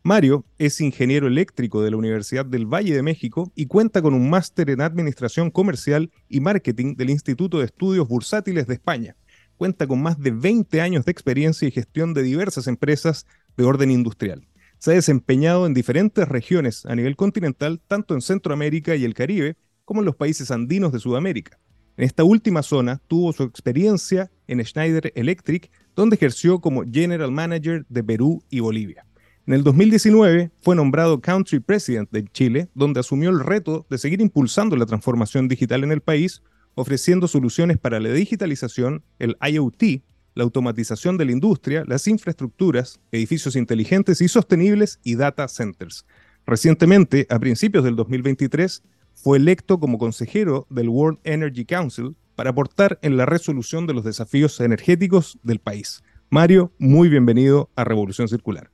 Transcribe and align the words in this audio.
Mario 0.08 0.46
es 0.58 0.80
ingeniero 0.80 1.28
eléctrico 1.28 1.82
de 1.82 1.92
la 1.92 1.98
Universidad 1.98 2.46
del 2.46 2.66
Valle 2.66 2.96
de 2.96 3.04
México 3.04 3.52
y 3.56 3.66
cuenta 3.66 4.02
con 4.02 4.14
un 4.14 4.30
máster 4.30 4.70
en 4.70 4.80
Administración 4.80 5.52
Comercial 5.52 6.12
y 6.30 6.40
Marketing 6.40 6.96
del 6.96 7.10
Instituto 7.10 7.60
de 7.60 7.66
Estudios 7.66 8.08
Bursátiles 8.08 8.68
de 8.68 8.76
España. 8.76 9.18
Cuenta 9.58 9.86
con 9.86 10.02
más 10.02 10.18
de 10.18 10.32
20 10.32 10.80
años 10.80 11.04
de 11.04 11.12
experiencia 11.12 11.68
y 11.68 11.72
gestión 11.72 12.14
de 12.14 12.24
diversas 12.24 12.68
empresas 12.68 13.26
de 13.58 13.66
orden 13.66 13.92
industrial. 13.92 14.48
Se 14.80 14.92
ha 14.92 14.94
desempeñado 14.94 15.66
en 15.66 15.74
diferentes 15.74 16.26
regiones 16.26 16.86
a 16.86 16.96
nivel 16.96 17.18
continental, 17.18 17.82
tanto 17.86 18.14
en 18.14 18.22
Centroamérica 18.22 18.96
y 18.96 19.04
el 19.04 19.14
Caribe, 19.14 19.58
como 19.84 20.00
en 20.00 20.06
los 20.06 20.16
países 20.16 20.52
andinos 20.52 20.94
de 20.94 21.00
Sudamérica. 21.00 21.60
En 21.98 22.06
esta 22.06 22.24
última 22.24 22.64
zona 22.64 23.02
tuvo 23.08 23.34
su 23.34 23.44
experiencia 23.44 24.32
en 24.48 24.64
Schneider 24.64 25.12
Electric, 25.16 25.70
donde 25.98 26.16
ejerció 26.16 26.62
como 26.62 26.86
General 26.90 27.30
Manager 27.34 27.86
de 27.90 28.04
Perú 28.06 28.42
y 28.50 28.62
Bolivia. 28.62 29.07
En 29.48 29.54
el 29.54 29.64
2019 29.64 30.52
fue 30.60 30.76
nombrado 30.76 31.22
Country 31.22 31.62
President 31.62 32.12
de 32.12 32.26
Chile, 32.26 32.68
donde 32.74 33.00
asumió 33.00 33.30
el 33.30 33.40
reto 33.40 33.88
de 33.90 33.98
seguir 33.98 34.20
impulsando 34.20 34.76
la 34.76 34.86
transformación 34.86 35.48
digital 35.48 35.86
en 35.86 35.94
el 35.94 36.02
país, 36.02 36.44
ofreciendo 36.76 37.30
soluciones 37.30 37.78
para 37.78 38.02
la 38.02 38.10
digitalización, 38.10 39.06
el 39.20 39.38
IoT, 39.42 40.04
la 40.36 40.44
automatización 40.44 41.16
de 41.16 41.24
la 41.24 41.32
industria, 41.32 41.86
las 41.88 42.10
infraestructuras, 42.10 43.00
edificios 43.14 43.56
inteligentes 43.56 44.20
y 44.20 44.28
sostenibles 44.28 45.00
y 45.06 45.16
data 45.16 45.48
centers. 45.48 46.06
Recientemente, 46.46 47.26
a 47.30 47.40
principios 47.40 47.86
del 47.86 47.96
2023, 47.96 48.84
fue 49.14 49.38
electo 49.38 49.80
como 49.80 49.98
consejero 49.98 50.68
del 50.70 50.90
World 50.90 51.20
Energy 51.24 51.64
Council 51.64 52.18
para 52.36 52.50
aportar 52.50 53.00
en 53.02 53.16
la 53.16 53.26
resolución 53.26 53.88
de 53.88 53.94
los 53.94 54.04
desafíos 54.04 54.60
energéticos 54.60 55.40
del 55.42 55.60
país. 55.60 56.04
Mario, 56.30 56.74
muy 56.80 57.08
bienvenido 57.08 57.70
a 57.78 57.86
Revolución 57.86 58.28
Circular. 58.28 58.72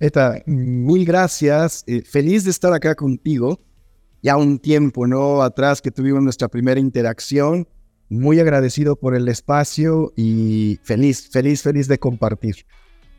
Eta, 0.00 0.42
mil 0.46 1.04
gracias. 1.04 1.84
Eh, 1.86 2.02
feliz 2.02 2.44
de 2.44 2.50
estar 2.50 2.72
acá 2.72 2.94
contigo. 2.94 3.60
Ya 4.22 4.36
un 4.36 4.58
tiempo, 4.58 5.06
¿no? 5.06 5.42
Atrás 5.42 5.82
que 5.82 5.90
tuvimos 5.90 6.22
nuestra 6.22 6.48
primera 6.48 6.80
interacción. 6.80 7.68
Muy 8.08 8.40
agradecido 8.40 8.96
por 8.96 9.14
el 9.14 9.28
espacio 9.28 10.12
y 10.16 10.78
feliz, 10.82 11.28
feliz, 11.30 11.62
feliz 11.62 11.88
de 11.88 11.98
compartir. 11.98 12.66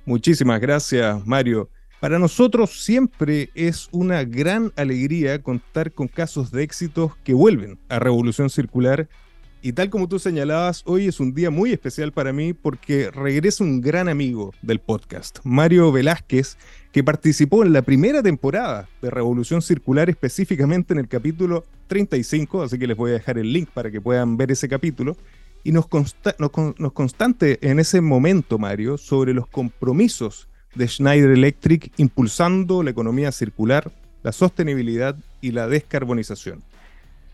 Muchísimas 0.05 0.59
gracias, 0.61 1.25
Mario. 1.25 1.69
Para 1.99 2.19
nosotros 2.19 2.83
siempre 2.83 3.49
es 3.55 3.87
una 3.91 4.23
gran 4.23 4.71
alegría 4.75 5.41
contar 5.41 5.91
con 5.91 6.07
casos 6.07 6.51
de 6.51 6.61
éxitos 6.61 7.15
que 7.23 7.33
vuelven 7.33 7.79
a 7.89 7.99
Revolución 7.99 8.49
Circular 8.49 9.09
y 9.65 9.73
tal 9.73 9.89
como 9.89 10.07
tú 10.07 10.19
señalabas, 10.19 10.83
hoy 10.85 11.07
es 11.07 11.19
un 11.19 11.33
día 11.33 11.49
muy 11.49 11.71
especial 11.71 12.11
para 12.11 12.31
mí 12.31 12.53
porque 12.53 13.09
regresa 13.09 13.63
un 13.63 13.81
gran 13.81 14.07
amigo 14.07 14.53
del 14.61 14.77
podcast, 14.77 15.39
Mario 15.43 15.91
Velázquez, 15.91 16.59
que 16.91 17.03
participó 17.03 17.63
en 17.63 17.73
la 17.73 17.81
primera 17.81 18.21
temporada 18.21 18.87
de 19.01 19.09
Revolución 19.09 19.63
Circular, 19.63 20.07
específicamente 20.07 20.93
en 20.93 20.99
el 20.99 21.07
capítulo 21.07 21.65
35, 21.87 22.61
así 22.61 22.77
que 22.77 22.85
les 22.85 22.95
voy 22.95 23.09
a 23.09 23.13
dejar 23.15 23.39
el 23.39 23.51
link 23.51 23.69
para 23.73 23.89
que 23.89 23.99
puedan 23.99 24.37
ver 24.37 24.51
ese 24.51 24.69
capítulo. 24.69 25.17
Y 25.63 25.71
nos, 25.71 25.87
nos 26.37 26.93
constante 26.93 27.57
en 27.67 27.79
ese 27.79 28.01
momento, 28.01 28.59
Mario, 28.59 28.99
sobre 28.99 29.33
los 29.33 29.47
compromisos 29.47 30.47
de 30.75 30.87
Schneider 30.87 31.31
Electric 31.31 31.91
impulsando 31.97 32.83
la 32.83 32.91
economía 32.91 33.31
circular, 33.31 33.91
la 34.21 34.31
sostenibilidad 34.31 35.17
y 35.41 35.53
la 35.53 35.67
descarbonización. 35.67 36.61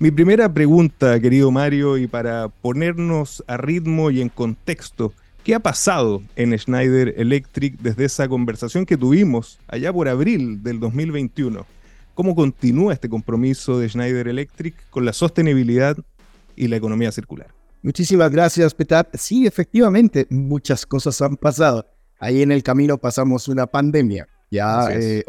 Mi 0.02 0.10
primera 0.10 0.52
pregunta, 0.52 1.20
querido 1.20 1.52
Mario, 1.52 1.96
y 1.96 2.08
para 2.08 2.48
ponernos 2.48 3.44
a 3.46 3.56
ritmo 3.56 4.10
y 4.10 4.20
en 4.20 4.30
contexto, 4.30 5.14
¿qué 5.44 5.54
ha 5.54 5.60
pasado 5.60 6.24
en 6.36 6.58
Schneider 6.58 7.14
Electric 7.18 7.78
desde 7.78 8.06
esa 8.06 8.28
conversación 8.28 8.88
que 8.88 8.98
tuvimos 8.98 9.60
allá 9.68 9.94
por 9.94 10.10
abril 10.10 10.64
del 10.64 10.80
2021? 10.80 11.68
¿Cómo 12.16 12.34
continúa 12.34 12.94
este 12.94 13.10
compromiso 13.10 13.78
de 13.78 13.90
Schneider 13.90 14.28
Electric 14.28 14.74
con 14.90 15.06
la 15.06 15.14
sostenibilidad 15.14 15.96
y 16.56 16.68
la 16.68 16.78
economía 16.78 17.12
circular? 17.12 17.50
Muchísimas 17.84 18.32
gracias, 18.32 18.74
Petar. 18.74 19.08
Sí, 19.14 19.46
efectivamente, 19.46 20.26
muchas 20.32 20.84
cosas 20.84 21.22
han 21.22 21.38
pasado. 21.38 21.86
Ahí 22.18 22.42
en 22.42 22.52
el 22.52 22.64
camino 22.64 22.98
pasamos 22.98 23.48
una 23.48 23.68
pandemia. 23.68 24.28
Ya, 24.50 24.88
eh, 24.94 25.24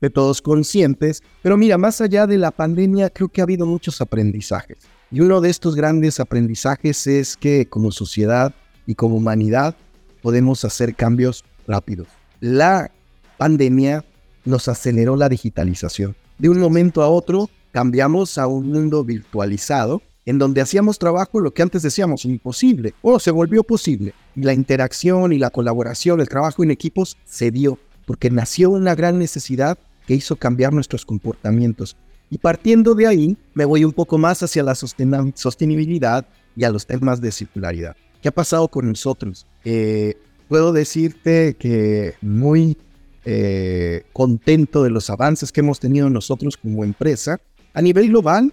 de 0.00 0.10
todos 0.10 0.42
conscientes. 0.42 1.22
Pero 1.42 1.56
mira, 1.56 1.78
más 1.78 2.00
allá 2.00 2.26
de 2.26 2.38
la 2.38 2.50
pandemia, 2.50 3.10
creo 3.10 3.28
que 3.28 3.40
ha 3.40 3.44
habido 3.44 3.66
muchos 3.66 4.00
aprendizajes. 4.00 4.78
Y 5.10 5.20
uno 5.20 5.40
de 5.40 5.50
estos 5.50 5.76
grandes 5.76 6.18
aprendizajes 6.20 7.06
es 7.06 7.36
que 7.36 7.66
como 7.66 7.92
sociedad 7.92 8.54
y 8.86 8.94
como 8.94 9.16
humanidad 9.16 9.76
podemos 10.22 10.64
hacer 10.64 10.94
cambios 10.94 11.44
rápidos. 11.66 12.08
La 12.40 12.90
pandemia 13.38 14.04
nos 14.44 14.68
aceleró 14.68 15.16
la 15.16 15.28
digitalización. 15.28 16.16
De 16.38 16.48
un 16.48 16.58
momento 16.58 17.02
a 17.02 17.08
otro 17.08 17.48
cambiamos 17.72 18.38
a 18.38 18.46
un 18.46 18.70
mundo 18.70 19.04
virtualizado 19.04 20.02
en 20.24 20.38
donde 20.38 20.60
hacíamos 20.60 20.98
trabajo 20.98 21.40
lo 21.40 21.54
que 21.54 21.62
antes 21.62 21.82
decíamos 21.82 22.24
imposible, 22.24 22.94
o 23.00 23.20
se 23.20 23.30
volvió 23.30 23.62
posible. 23.62 24.12
Y 24.34 24.42
la 24.42 24.52
interacción 24.52 25.32
y 25.32 25.38
la 25.38 25.50
colaboración, 25.50 26.20
el 26.20 26.28
trabajo 26.28 26.64
en 26.64 26.72
equipos 26.72 27.16
se 27.24 27.52
dio, 27.52 27.78
porque 28.06 28.28
nació 28.28 28.70
una 28.70 28.96
gran 28.96 29.18
necesidad 29.18 29.78
que 30.06 30.14
hizo 30.14 30.36
cambiar 30.36 30.72
nuestros 30.72 31.04
comportamientos. 31.04 31.96
Y 32.30 32.38
partiendo 32.38 32.94
de 32.94 33.06
ahí, 33.06 33.36
me 33.54 33.64
voy 33.64 33.84
un 33.84 33.92
poco 33.92 34.18
más 34.18 34.42
hacia 34.42 34.62
la 34.62 34.74
sostenibilidad 34.74 36.26
y 36.56 36.64
a 36.64 36.70
los 36.70 36.86
temas 36.86 37.20
de 37.20 37.30
circularidad. 37.30 37.96
¿Qué 38.20 38.28
ha 38.28 38.32
pasado 38.32 38.68
con 38.68 38.88
nosotros? 38.88 39.46
Eh, 39.64 40.16
puedo 40.48 40.72
decirte 40.72 41.54
que 41.58 42.14
muy 42.20 42.76
eh, 43.24 44.04
contento 44.12 44.82
de 44.82 44.90
los 44.90 45.10
avances 45.10 45.52
que 45.52 45.60
hemos 45.60 45.80
tenido 45.80 46.08
nosotros 46.10 46.56
como 46.56 46.84
empresa 46.84 47.40
a 47.74 47.82
nivel 47.82 48.08
global, 48.08 48.52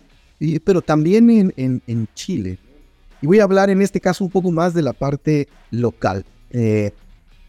pero 0.64 0.82
también 0.82 1.30
en, 1.30 1.82
en, 1.88 2.08
Chile. 2.14 2.58
Y 3.22 3.28
voy 3.28 3.40
a 3.40 3.44
hablar 3.44 3.70
en 3.70 3.82
este 3.82 4.02
caso 4.02 4.26
un 4.26 4.30
poco 4.30 4.52
más 4.52 4.74
de 4.74 4.82
la 4.82 4.94
parte 4.94 5.48
local. 5.72 6.26
Eh, 6.50 6.92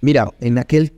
mira, 0.00 0.30
en 0.40 0.58
aquel 0.58 0.92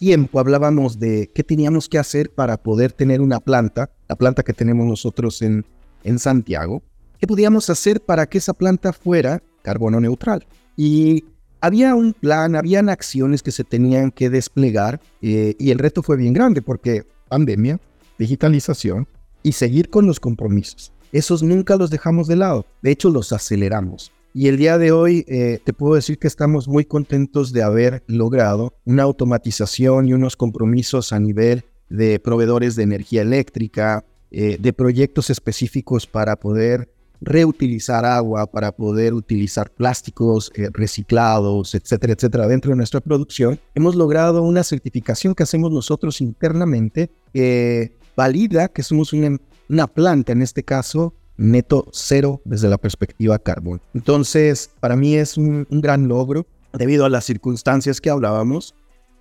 tiempo 0.00 0.40
hablábamos 0.40 0.98
de 0.98 1.30
qué 1.34 1.44
teníamos 1.44 1.86
que 1.86 1.98
hacer 1.98 2.30
para 2.30 2.56
poder 2.56 2.90
tener 2.90 3.20
una 3.20 3.38
planta, 3.38 3.90
la 4.08 4.16
planta 4.16 4.42
que 4.42 4.54
tenemos 4.54 4.86
nosotros 4.86 5.42
en, 5.42 5.66
en 6.04 6.18
Santiago, 6.18 6.82
qué 7.18 7.26
podíamos 7.26 7.68
hacer 7.68 8.00
para 8.00 8.26
que 8.26 8.38
esa 8.38 8.54
planta 8.54 8.94
fuera 8.94 9.42
carbono 9.62 10.00
neutral. 10.00 10.46
Y 10.74 11.24
había 11.60 11.94
un 11.94 12.14
plan, 12.14 12.56
habían 12.56 12.88
acciones 12.88 13.42
que 13.42 13.52
se 13.52 13.62
tenían 13.62 14.10
que 14.10 14.30
desplegar 14.30 15.02
eh, 15.20 15.54
y 15.58 15.70
el 15.70 15.78
reto 15.78 16.02
fue 16.02 16.16
bien 16.16 16.32
grande 16.32 16.62
porque 16.62 17.04
pandemia, 17.28 17.78
digitalización 18.18 19.06
y 19.42 19.52
seguir 19.52 19.90
con 19.90 20.06
los 20.06 20.18
compromisos. 20.18 20.94
Esos 21.12 21.42
nunca 21.42 21.76
los 21.76 21.90
dejamos 21.90 22.26
de 22.26 22.36
lado, 22.36 22.64
de 22.80 22.90
hecho 22.90 23.10
los 23.10 23.34
aceleramos. 23.34 24.12
Y 24.32 24.46
el 24.46 24.56
día 24.56 24.78
de 24.78 24.92
hoy 24.92 25.24
eh, 25.26 25.58
te 25.64 25.72
puedo 25.72 25.96
decir 25.96 26.18
que 26.18 26.28
estamos 26.28 26.68
muy 26.68 26.84
contentos 26.84 27.52
de 27.52 27.64
haber 27.64 28.04
logrado 28.06 28.74
una 28.84 29.02
automatización 29.02 30.06
y 30.06 30.12
unos 30.12 30.36
compromisos 30.36 31.12
a 31.12 31.18
nivel 31.18 31.64
de 31.88 32.20
proveedores 32.20 32.76
de 32.76 32.84
energía 32.84 33.22
eléctrica, 33.22 34.04
eh, 34.30 34.56
de 34.60 34.72
proyectos 34.72 35.30
específicos 35.30 36.06
para 36.06 36.36
poder 36.36 36.88
reutilizar 37.20 38.04
agua, 38.04 38.46
para 38.46 38.70
poder 38.70 39.14
utilizar 39.14 39.72
plásticos 39.72 40.52
eh, 40.54 40.68
reciclados, 40.72 41.74
etcétera, 41.74 42.12
etcétera, 42.12 42.46
dentro 42.46 42.70
de 42.70 42.76
nuestra 42.76 43.00
producción. 43.00 43.58
Hemos 43.74 43.96
logrado 43.96 44.42
una 44.44 44.62
certificación 44.62 45.34
que 45.34 45.42
hacemos 45.42 45.72
nosotros 45.72 46.20
internamente 46.20 47.10
que 47.34 47.96
valida 48.16 48.68
que 48.68 48.84
somos 48.84 49.12
una, 49.12 49.36
una 49.68 49.88
planta, 49.88 50.30
en 50.32 50.42
este 50.42 50.62
caso, 50.62 51.14
neto 51.40 51.88
cero 51.90 52.42
desde 52.44 52.68
la 52.68 52.76
perspectiva 52.76 53.38
carbón. 53.38 53.80
Entonces, 53.94 54.70
para 54.78 54.94
mí 54.94 55.14
es 55.14 55.38
un, 55.38 55.66
gran 55.70 56.06
logro 56.06 56.46
debido 56.74 57.06
a 57.06 57.08
las 57.08 57.24
circunstancias 57.24 58.00
que 58.00 58.10
hablábamos 58.10 58.74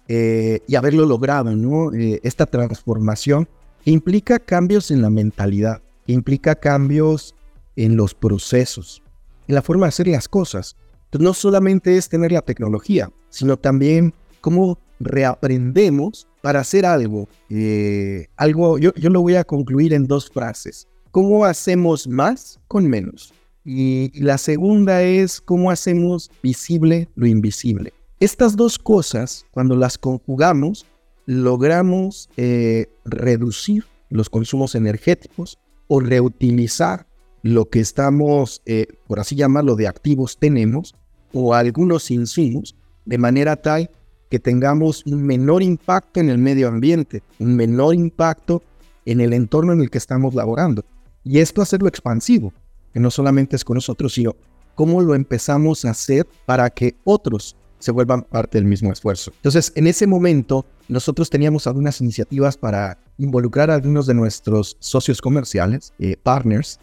eh, 0.09 0.59
y 0.67 0.75
haberlo 0.75 1.05
logrado, 1.05 1.55
¿no? 1.55 1.93
Eh, 1.93 2.19
esta 2.23 2.45
transformación 2.45 3.47
implica 3.85 4.37
cambios 4.37 4.91
en 4.91 5.01
la 5.01 5.09
mentalidad, 5.09 5.81
implica 6.07 6.55
cambios 6.55 7.35
en 7.77 7.95
los 7.95 8.13
procesos, 8.13 9.01
en 9.47 9.55
la 9.55 9.61
forma 9.61 9.85
de 9.85 9.89
hacer 9.89 10.07
las 10.07 10.27
cosas. 10.27 10.75
Entonces, 11.05 11.23
no 11.23 11.33
solamente 11.33 11.95
es 11.95 12.09
tener 12.09 12.33
la 12.33 12.41
tecnología, 12.41 13.09
sino 13.29 13.55
también 13.55 14.13
cómo 14.41 14.77
reaprendemos 14.99 16.27
para 16.41 16.59
hacer 16.59 16.85
algo. 16.85 17.29
Eh, 17.49 18.27
algo 18.35 18.77
yo, 18.77 18.93
yo 18.95 19.09
lo 19.09 19.21
voy 19.21 19.35
a 19.35 19.45
concluir 19.45 19.93
en 19.93 20.05
dos 20.05 20.29
frases 20.29 20.89
¿cómo 21.11 21.45
hacemos 21.45 22.07
más 22.07 22.59
con 22.67 22.87
menos? 22.87 23.33
Y 23.65 24.11
la 24.19 24.37
segunda 24.37 25.03
es 25.03 25.41
cómo 25.41 25.71
hacemos 25.71 26.31
visible 26.41 27.07
lo 27.15 27.27
invisible. 27.27 27.93
Estas 28.19 28.55
dos 28.55 28.77
cosas, 28.77 29.45
cuando 29.51 29.75
las 29.75 29.97
conjugamos, 29.97 30.85
logramos 31.25 32.29
eh, 32.37 32.87
reducir 33.05 33.85
los 34.09 34.29
consumos 34.29 34.75
energéticos 34.75 35.59
o 35.87 35.99
reutilizar 35.99 37.07
lo 37.43 37.69
que 37.69 37.79
estamos, 37.79 38.61
eh, 38.65 38.87
por 39.07 39.19
así 39.19 39.35
llamarlo, 39.35 39.75
de 39.75 39.87
activos 39.87 40.37
tenemos 40.37 40.95
o 41.31 41.53
algunos 41.53 42.11
insumos, 42.11 42.75
de 43.05 43.17
manera 43.17 43.55
tal 43.55 43.89
que 44.29 44.39
tengamos 44.39 45.05
un 45.05 45.23
menor 45.23 45.63
impacto 45.63 46.19
en 46.19 46.29
el 46.29 46.37
medio 46.37 46.67
ambiente, 46.67 47.23
un 47.39 47.55
menor 47.55 47.95
impacto 47.95 48.61
en 49.05 49.21
el 49.21 49.33
entorno 49.33 49.73
en 49.73 49.81
el 49.81 49.89
que 49.89 49.97
estamos 49.97 50.35
laborando. 50.35 50.83
Y 51.23 51.39
esto 51.39 51.61
hacerlo 51.61 51.87
expansivo, 51.87 52.53
que 52.93 52.99
no 52.99 53.11
solamente 53.11 53.55
es 53.55 53.63
con 53.63 53.75
nosotros, 53.75 54.13
sino 54.13 54.35
cómo 54.75 55.01
lo 55.01 55.15
empezamos 55.15 55.85
a 55.85 55.91
hacer 55.91 56.27
para 56.45 56.69
que 56.69 56.95
otros 57.03 57.55
se 57.79 57.91
vuelvan 57.91 58.23
parte 58.23 58.57
del 58.57 58.65
mismo 58.65 58.91
esfuerzo. 58.91 59.31
Entonces, 59.37 59.71
en 59.75 59.87
ese 59.87 60.05
momento, 60.05 60.65
nosotros 60.87 61.29
teníamos 61.29 61.65
algunas 61.65 62.01
iniciativas 62.01 62.57
para 62.57 62.99
involucrar 63.17 63.71
a 63.71 63.75
algunos 63.75 64.05
de 64.05 64.13
nuestros 64.13 64.77
socios 64.79 65.21
comerciales, 65.21 65.93
eh, 65.99 66.17
partners, 66.21 66.79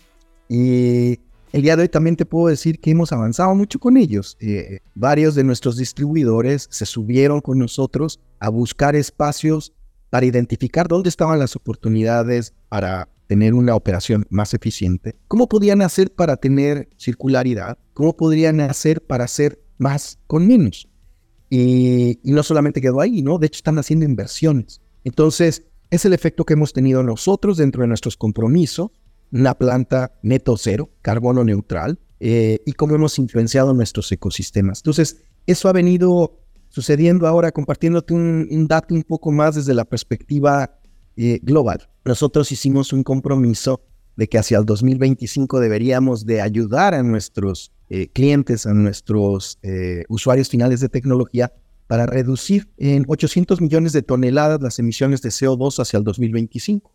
y 0.49 1.21
el 1.53 1.63
día 1.63 1.77
de 1.77 1.83
hoy 1.83 1.89
también 1.89 2.17
te 2.17 2.27
puedo 2.27 2.49
decir 2.49 2.81
que 2.81 2.91
hemos 2.91 3.13
avanzado 3.13 3.55
mucho 3.55 3.79
con 3.79 3.97
ellos. 3.97 4.37
Eh, 4.41 4.81
varios 4.95 5.35
de 5.35 5.45
nuestros 5.45 5.77
distribuidores 5.77 6.69
se 6.71 6.87
subieron 6.87 7.41
con 7.41 7.59
nosotros 7.59 8.21
a 8.41 8.49
buscar 8.49 8.95
espacios 8.95 9.73
para 10.11 10.27
identificar 10.27 10.89
dónde 10.89 11.09
estaban 11.09 11.39
las 11.39 11.57
oportunidades 11.57 12.53
para 12.69 13.09
tener 13.27 13.55
una 13.55 13.75
operación 13.75 14.27
más 14.31 14.55
eficiente, 14.55 15.17
cómo 15.29 15.49
podían 15.49 15.83
hacer 15.83 16.15
para 16.15 16.37
tener 16.37 16.89
circularidad, 16.97 17.79
cómo 17.95 18.17
podrían 18.17 18.61
hacer 18.61 19.03
para 19.03 19.25
hacer 19.25 19.61
más 19.79 20.19
con 20.27 20.47
menos. 20.47 20.89
Y, 21.49 22.19
no 22.25 22.43
solamente 22.43 22.81
quedó 22.81 23.01
ahí, 23.01 23.23
¿no? 23.23 23.39
De 23.39 23.47
hecho, 23.47 23.59
están 23.59 23.79
haciendo 23.79 24.05
inversiones. 24.05 24.81
Entonces, 25.05 25.65
es 25.91 26.05
el 26.05 26.13
efecto 26.13 26.45
que 26.45 26.55
hemos 26.55 26.73
tenido 26.73 27.03
nosotros 27.03 27.57
dentro 27.57 27.83
de 27.83 27.89
nuestros 27.89 28.17
compromisos, 28.17 28.91
una 29.33 29.55
planta 29.57 30.19
neto 30.23 30.57
cero, 30.57 30.91
carbono 31.03 31.45
neutral, 31.45 31.99
eh, 32.19 32.61
y 32.65 32.73
cómo 32.73 32.95
hemos 32.95 33.19
influenciado 33.19 33.75
nuestros 33.75 34.11
ecosistemas. 34.11 34.81
Entonces, 34.81 35.23
eso 35.47 35.69
ha 35.69 35.73
venido 35.73 36.41
sucediendo 36.69 37.27
ahora, 37.27 37.53
compartiéndote 37.53 38.13
un, 38.15 38.67
dato 38.69 38.95
un 38.95 39.03
poco 39.03 39.31
más 39.31 39.55
desde 39.55 39.75
la 39.75 39.85
perspectiva 39.85 40.76
eh, 41.17 41.41
global. 41.43 41.89
Nosotros 42.05 42.53
hicimos 42.53 42.93
un 42.93 43.03
compromiso 43.03 43.81
de 44.17 44.29
que 44.29 44.39
hacia 44.39 44.59
el 44.59 44.65
2025 44.65 45.61
deberíamos 45.61 46.27
de 46.27 46.41
ayudar 46.41 46.95
a 46.95 47.03
nuestros 47.03 47.73
eh, 47.89 48.09
clientes, 48.09 48.67
a 48.67 48.75
nuestros 48.75 49.59
eh, 49.63 50.05
usuarios 50.09 50.49
finales 50.49 50.81
de 50.81 50.89
tecnología 50.89 51.53
para 51.87 52.07
reducir 52.07 52.69
en 52.77 53.05
800 53.07 53.61
millones 53.61 53.93
de 53.93 54.03
toneladas 54.03 54.61
las 54.61 54.79
emisiones 54.79 55.23
de 55.23 55.31
CO2 55.31 55.81
hacia 55.81 55.99
el 55.99 56.05
2025. 56.05 56.93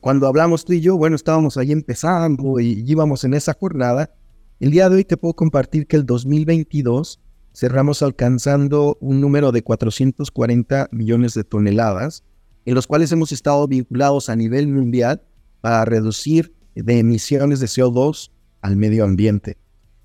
cuando 0.00 0.26
hablamos 0.26 0.64
tú 0.64 0.72
y 0.72 0.80
yo, 0.80 0.96
bueno, 0.96 1.16
estábamos 1.16 1.56
ahí 1.56 1.72
empezando 1.72 2.60
y 2.60 2.84
íbamos 2.86 3.24
en 3.24 3.34
esa 3.34 3.54
jornada. 3.54 4.12
El 4.60 4.70
día 4.70 4.88
de 4.88 4.96
hoy 4.96 5.04
te 5.04 5.16
puedo 5.16 5.34
compartir 5.34 5.86
que 5.86 5.96
el 5.96 6.04
2022 6.04 7.20
cerramos 7.54 8.02
alcanzando 8.02 8.96
un 9.00 9.20
número 9.20 9.52
de 9.52 9.62
440 9.62 10.88
millones 10.92 11.34
de 11.34 11.44
toneladas, 11.44 12.24
en 12.64 12.74
los 12.74 12.86
cuales 12.86 13.10
hemos 13.12 13.32
estado 13.32 13.66
vinculados 13.66 14.28
a 14.28 14.36
nivel 14.36 14.68
mundial 14.68 15.22
para 15.60 15.84
reducir 15.84 16.54
de 16.74 16.98
emisiones 16.98 17.60
de 17.60 17.66
CO2 17.66 18.30
al 18.60 18.76
medio 18.76 19.04
ambiente. 19.04 19.58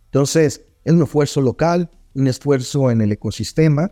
Entonces, 0.06 0.62
es 0.83 0.94
un 0.94 1.04
esfuerzo 1.04 1.42
local, 1.42 1.89
un 2.13 2.27
esfuerzo 2.27 2.92
en 2.92 3.01
el 3.01 3.12
ecosistema, 3.12 3.92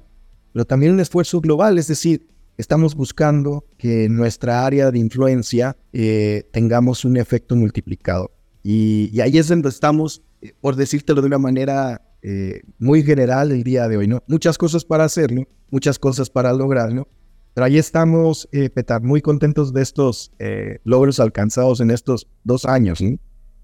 pero 0.53 0.65
también 0.65 0.93
un 0.93 0.99
esfuerzo 0.99 1.41
global, 1.41 1.77
es 1.77 1.87
decir, 1.87 2.27
estamos 2.57 2.95
buscando 2.95 3.65
que 3.77 4.05
en 4.05 4.15
nuestra 4.15 4.65
área 4.65 4.91
de 4.91 4.99
influencia 4.99 5.75
eh, 5.93 6.47
tengamos 6.51 7.05
un 7.05 7.17
efecto 7.17 7.55
multiplicado. 7.55 8.31
Y, 8.63 9.19
ahí 9.19 9.37
es 9.37 9.47
donde 9.47 9.69
estamos, 9.69 10.23
eh, 10.41 10.53
por 10.59 10.75
decírtelo 10.75 11.21
de 11.21 11.27
una 11.27 11.37
manera 11.37 12.01
eh, 12.21 12.61
muy 12.79 13.03
general 13.03 13.51
el 13.51 13.63
día 13.63 13.87
de 13.87 13.97
hoy, 13.97 14.07
¿no? 14.07 14.23
Muchas 14.27 14.57
cosas 14.57 14.83
para 14.83 15.03
hacerlo, 15.03 15.47
muchas 15.69 15.99
cosas 15.99 16.29
para 16.29 16.51
lograrlo, 16.53 17.07
pero 17.55 17.65
ahí 17.65 17.77
estamos, 17.77 18.49
eh, 18.51 18.69
Petar, 18.69 19.01
muy 19.01 19.21
contentos 19.21 19.73
de 19.73 19.81
estos 19.81 20.33
eh, 20.39 20.79
logros 20.83 21.21
alcanzados 21.21 21.79
en 21.79 21.89
estos 21.89 22.27
dos 22.43 22.65
años, 22.65 22.99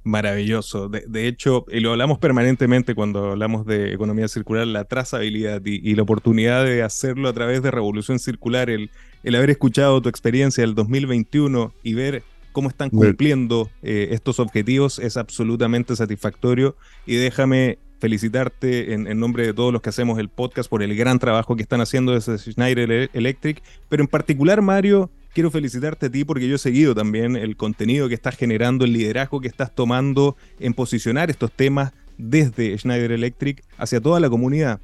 Maravilloso. 0.04 0.90
De, 0.90 1.28
hecho, 1.28 1.66
y 1.70 1.80
lo 1.80 1.92
hablamos 1.92 2.18
permanentemente 2.18 2.96
cuando 2.96 3.32
hablamos 3.32 3.68
de 3.68 3.94
economía 3.94 4.28
circular, 4.28 4.66
la 4.66 4.86
trazabilidad 4.86 5.62
y, 5.64 5.94
la 5.94 6.02
oportunidad 6.02 6.66
de 6.66 6.82
hacerlo 6.82 7.30
a 7.30 7.34
través 7.34 7.62
de 7.62 7.70
Revolución 7.70 8.18
Circular, 8.18 8.72
el, 8.72 8.90
el 9.24 9.36
haber 9.36 9.52
escuchado 9.52 10.02
tu 10.02 10.10
experiencia 10.10 10.64
del 10.64 10.74
2021 10.74 11.72
y 11.84 11.94
ver 11.94 12.24
cómo 12.52 12.70
están 12.70 12.90
cumpliendo 12.90 13.70
estos 13.84 14.40
objetivos 14.40 14.98
es 14.98 15.18
absolutamente 15.18 15.96
satisfactorio. 15.96 16.76
Y 17.06 17.18
déjame 17.18 17.78
felicitarte 18.02 18.94
en, 18.94 19.20
nombre 19.20 19.46
de 19.46 19.54
todos 19.54 19.72
los 19.72 19.84
que 19.84 19.90
hacemos 19.90 20.18
el 20.18 20.28
podcast 20.28 20.68
por 20.68 20.82
el 20.82 20.96
gran 20.96 21.20
trabajo 21.20 21.56
que 21.56 21.62
están 21.62 21.82
haciendo 21.82 22.14
desde 22.14 22.36
Schneider 22.40 23.12
Electric, 23.14 23.62
pero 23.90 24.02
en 24.02 24.08
particular, 24.08 24.60
Mario, 24.64 25.12
quiero 25.34 25.52
felicitarte 25.52 26.08
a 26.08 26.10
ti 26.10 26.26
porque 26.26 26.48
yo 26.48 26.56
he 26.56 26.58
seguido 26.58 26.96
también 26.96 27.36
el 27.36 27.56
contenido 27.56 28.10
que 28.10 28.16
estás 28.16 28.36
generando, 28.36 28.86
el 28.86 28.94
liderazgo 28.94 29.40
que 29.40 29.48
estás 29.48 29.74
tomando 29.76 30.36
en 30.60 30.74
posicionar 30.74 31.30
estos 31.30 31.52
temas 31.52 31.94
desde 32.18 32.76
Schneider 32.76 33.12
Electric 33.12 33.64
hacia 33.78 34.02
toda 34.02 34.20
la 34.20 34.32
comunidad. 34.32 34.82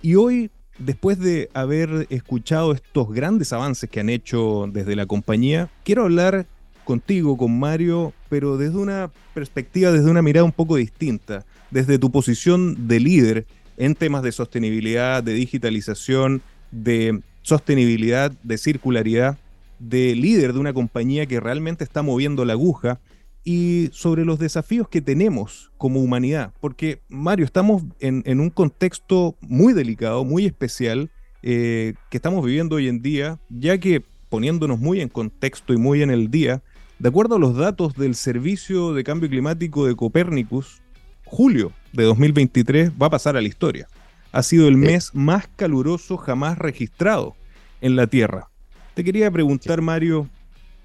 Y 0.00 0.14
hoy, 0.14 0.50
después 0.78 1.18
de 1.18 1.50
haber 1.52 2.06
escuchado 2.08 2.72
estos 2.72 3.12
grandes 3.12 3.52
avances 3.52 3.90
que 3.90 4.00
han 4.00 4.08
hecho 4.08 4.70
desde 4.72 4.96
la 4.96 5.04
compañía, 5.04 5.68
quiero 5.84 6.04
hablar 6.04 6.46
contigo, 6.86 7.36
con 7.36 7.58
Mario, 7.58 8.14
pero 8.30 8.56
desde 8.56 8.78
una 8.78 9.10
perspectiva, 9.34 9.92
desde 9.92 10.10
una 10.10 10.22
mirada 10.22 10.44
un 10.44 10.52
poco 10.52 10.76
distinta 10.76 11.44
desde 11.70 11.98
tu 11.98 12.10
posición 12.10 12.88
de 12.88 13.00
líder 13.00 13.46
en 13.76 13.94
temas 13.94 14.22
de 14.22 14.32
sostenibilidad, 14.32 15.22
de 15.22 15.34
digitalización, 15.34 16.42
de 16.70 17.20
sostenibilidad, 17.42 18.32
de 18.42 18.58
circularidad, 18.58 19.38
de 19.78 20.14
líder 20.14 20.52
de 20.52 20.60
una 20.60 20.72
compañía 20.72 21.26
que 21.26 21.40
realmente 21.40 21.84
está 21.84 22.02
moviendo 22.02 22.44
la 22.44 22.54
aguja 22.54 23.00
y 23.44 23.90
sobre 23.92 24.24
los 24.24 24.38
desafíos 24.38 24.88
que 24.88 25.02
tenemos 25.02 25.70
como 25.76 26.00
humanidad. 26.00 26.52
Porque, 26.60 27.02
Mario, 27.08 27.44
estamos 27.44 27.82
en, 28.00 28.40
un 28.40 28.50
contexto 28.50 29.36
muy 29.40 29.74
delicado, 29.74 30.24
muy 30.24 30.46
especial, 30.46 31.10
eh, 31.42 31.94
que 32.10 32.16
estamos 32.16 32.44
viviendo 32.44 32.76
hoy 32.76 32.88
en 32.88 33.02
día, 33.02 33.38
ya 33.50 33.76
que 33.78 34.02
poniéndonos 34.30 34.80
muy 34.80 35.00
en 35.00 35.10
contexto 35.10 35.74
y 35.74 35.76
muy 35.76 36.02
en 36.02 36.10
el 36.10 36.30
día, 36.30 36.62
de 36.98 37.08
acuerdo 37.08 37.36
a 37.36 37.38
los 37.38 37.54
datos 37.56 37.94
del 37.94 38.14
Servicio 38.14 38.94
de 38.94 39.04
Cambio 39.04 39.28
Climático 39.28 39.86
de 39.86 39.94
Copérnicus, 39.94 40.82
julio 41.24 41.72
de 41.92 42.04
2023 42.04 42.92
va 42.92 43.06
a 43.06 43.10
pasar 43.10 43.36
a 43.36 43.40
la 43.40 43.48
historia. 43.48 43.88
Ha 44.32 44.42
sido 44.42 44.68
el 44.68 44.76
mes 44.76 45.10
más 45.14 45.48
caluroso 45.56 46.16
jamás 46.16 46.58
registrado 46.58 47.36
en 47.80 47.96
la 47.96 48.06
Tierra. 48.06 48.48
Te 48.94 49.04
quería 49.04 49.30
preguntar, 49.30 49.80
Mario, 49.80 50.28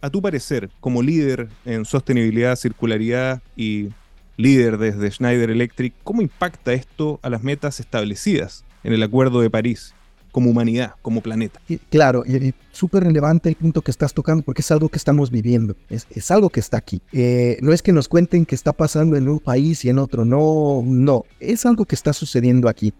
a 0.01 0.09
tu 0.09 0.21
parecer, 0.21 0.69
como 0.79 1.01
líder 1.01 1.49
en 1.65 1.85
sostenibilidad, 1.85 2.55
circularidad 2.55 3.41
y 3.55 3.89
líder 4.37 4.77
desde 4.77 5.11
Schneider 5.11 5.49
Electric, 5.49 5.93
¿cómo 6.03 6.21
impacta 6.21 6.73
esto 6.73 7.19
a 7.21 7.29
las 7.29 7.43
metas 7.43 7.79
establecidas 7.79 8.63
en 8.83 8.93
el 8.93 9.03
Acuerdo 9.03 9.41
de 9.41 9.49
París 9.49 9.93
como 10.31 10.49
humanidad, 10.49 10.93
como 11.01 11.21
planeta. 11.21 11.59
Claro, 11.89 12.23
y, 12.25 12.53
súper 12.71 13.03
relevante 13.03 13.49
el 13.49 13.55
punto 13.55 13.81
que 13.81 13.91
estás 13.91 14.13
tocando 14.13 14.43
porque 14.43 14.61
es 14.61 14.71
algo 14.71 14.89
que 14.89 14.97
estamos 14.97 15.31
viviendo, 15.31 15.75
es, 15.89 16.31
algo 16.31 16.49
que 16.49 16.59
está 16.59 16.77
aquí. 16.77 17.01
Eh, 17.11 17.57
no 17.61 17.73
es 17.73 17.81
que 17.81 17.91
nos 17.91 18.07
cuenten 18.07 18.45
que 18.45 18.55
está 18.55 18.73
pasando 18.73 19.15
en 19.15 19.27
un 19.27 19.39
país 19.39 19.83
y 19.85 19.89
en 19.89 19.99
otro, 19.99 20.25
no, 20.25 20.83
no, 20.85 21.25
es 21.39 21.65
algo 21.65 21.85
que 21.85 21.95
está 21.95 22.13
sucediendo 22.13 22.69
aquí. 22.69 22.93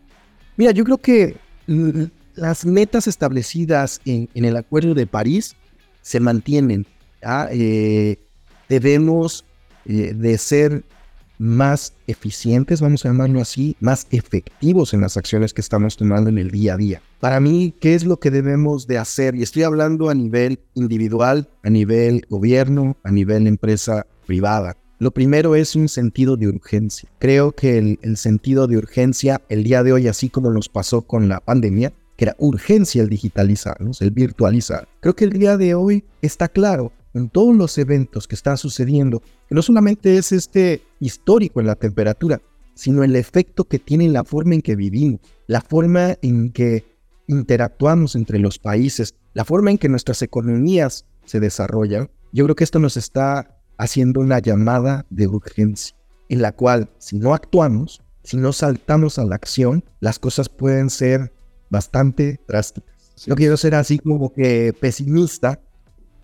Mira, 0.57 0.71
yo 0.71 0.83
creo 0.83 0.97
que 0.97 1.37
las 2.35 2.65
metas 2.65 3.07
establecidas 3.07 4.01
en, 4.05 4.27
el 4.33 4.57
Acuerdo 4.57 4.93
de 4.93 5.07
París 5.07 5.55
se 6.01 6.19
mantienen. 6.19 6.85
Eh, 7.51 8.17
debemos 8.67 9.45
eh, 9.85 10.13
de 10.15 10.37
ser 10.37 10.83
más 11.39 11.93
eficientes, 12.05 12.81
vamos 12.81 13.03
a 13.05 13.09
llamarlo 13.09 13.41
así, 13.41 13.75
más 13.79 14.05
efectivos 14.11 14.93
en 14.93 15.01
las 15.01 15.17
acciones 15.17 15.53
que 15.53 15.61
estamos 15.61 15.97
tomando 15.97 16.29
en 16.29 16.37
el 16.37 16.51
día 16.51 16.75
a 16.75 16.77
día. 16.77 17.01
Para 17.19 17.39
mí, 17.39 17.73
¿qué 17.79 17.95
es 17.95 18.05
lo 18.05 18.19
que 18.19 18.29
debemos 18.29 18.85
de 18.85 18.99
hacer? 18.99 19.35
Y 19.35 19.41
estoy 19.41 19.63
hablando 19.63 20.09
a 20.09 20.13
nivel 20.13 20.59
individual, 20.75 21.49
a 21.63 21.69
nivel 21.69 22.25
gobierno, 22.29 22.97
a 23.03 23.11
nivel 23.11 23.47
empresa 23.47 24.05
privada. 24.27 24.77
Lo 24.99 25.11
primero 25.11 25.55
es 25.55 25.75
un 25.75 25.87
sentido 25.87 26.35
de 26.35 26.49
urgencia. 26.49 27.09
Creo 27.19 27.53
que 27.53 27.97
el, 28.01 28.17
sentido 28.17 28.67
de 28.67 28.77
urgencia 28.77 29.41
el 29.47 29.63
día 29.63 29.81
de 29.81 29.93
hoy, 29.93 30.09
así 30.09 30.29
como 30.29 30.51
nos 30.51 30.67
pasó 30.67 31.03
con 31.03 31.29
la 31.29 31.39
pandemia, 31.39 31.93
que 32.17 32.25
era 32.25 32.35
urgencia 32.37 33.01
el 33.01 33.07
digitalizarnos, 33.07 34.01
el 34.01 34.11
virtualizar. 34.11 34.89
Creo 34.99 35.15
que 35.15 35.23
el 35.23 35.31
día 35.31 35.55
de 35.55 35.73
hoy 35.73 36.03
está 36.21 36.49
claro 36.49 36.91
en 37.13 37.29
todos 37.29 37.55
los 37.55 37.77
eventos 37.77 38.27
que 38.27 38.35
están 38.35 38.57
sucediendo, 38.57 39.21
que 39.47 39.55
no 39.55 39.61
solamente 39.61 40.17
es 40.17 40.31
este 40.31 40.83
histórico 40.99 41.59
en 41.59 41.67
la 41.67 41.75
temperatura, 41.75 42.41
sino 42.75 43.03
el 43.03 43.15
efecto 43.15 43.65
que 43.65 43.79
tiene 43.79 44.05
en 44.05 44.13
la 44.13 44.23
forma 44.23 44.55
en 44.55 44.61
que 44.61 44.75
vivimos, 44.75 45.19
la 45.47 45.61
forma 45.61 46.17
en 46.21 46.51
que 46.51 46.85
interactuamos 47.27 48.15
entre 48.15 48.39
los 48.39 48.57
países, 48.57 49.15
la 49.33 49.45
forma 49.45 49.71
en 49.71 49.77
que 49.77 49.89
nuestras 49.89 50.21
economías 50.21 51.05
se 51.25 51.39
desarrollan, 51.39 52.09
yo 52.31 52.45
creo 52.45 52.55
que 52.55 52.63
esto 52.63 52.79
nos 52.79 52.97
está 52.97 53.59
haciendo 53.77 54.19
una 54.19 54.39
llamada 54.39 55.05
de 55.09 55.27
urgencia, 55.27 55.95
en 56.29 56.41
la 56.41 56.51
cual 56.51 56.89
si 56.99 57.17
no 57.17 57.33
actuamos, 57.33 58.01
si 58.23 58.37
no 58.37 58.53
saltamos 58.53 59.19
a 59.19 59.25
la 59.25 59.35
acción, 59.35 59.83
las 59.99 60.19
cosas 60.19 60.49
pueden 60.49 60.89
ser 60.89 61.33
bastante 61.69 62.39
drásticas. 62.47 62.95
No 63.27 63.35
quiero 63.35 63.57
ser 63.57 63.75
así 63.75 63.99
como 63.99 64.33
que 64.33 64.73
pesimista, 64.79 65.61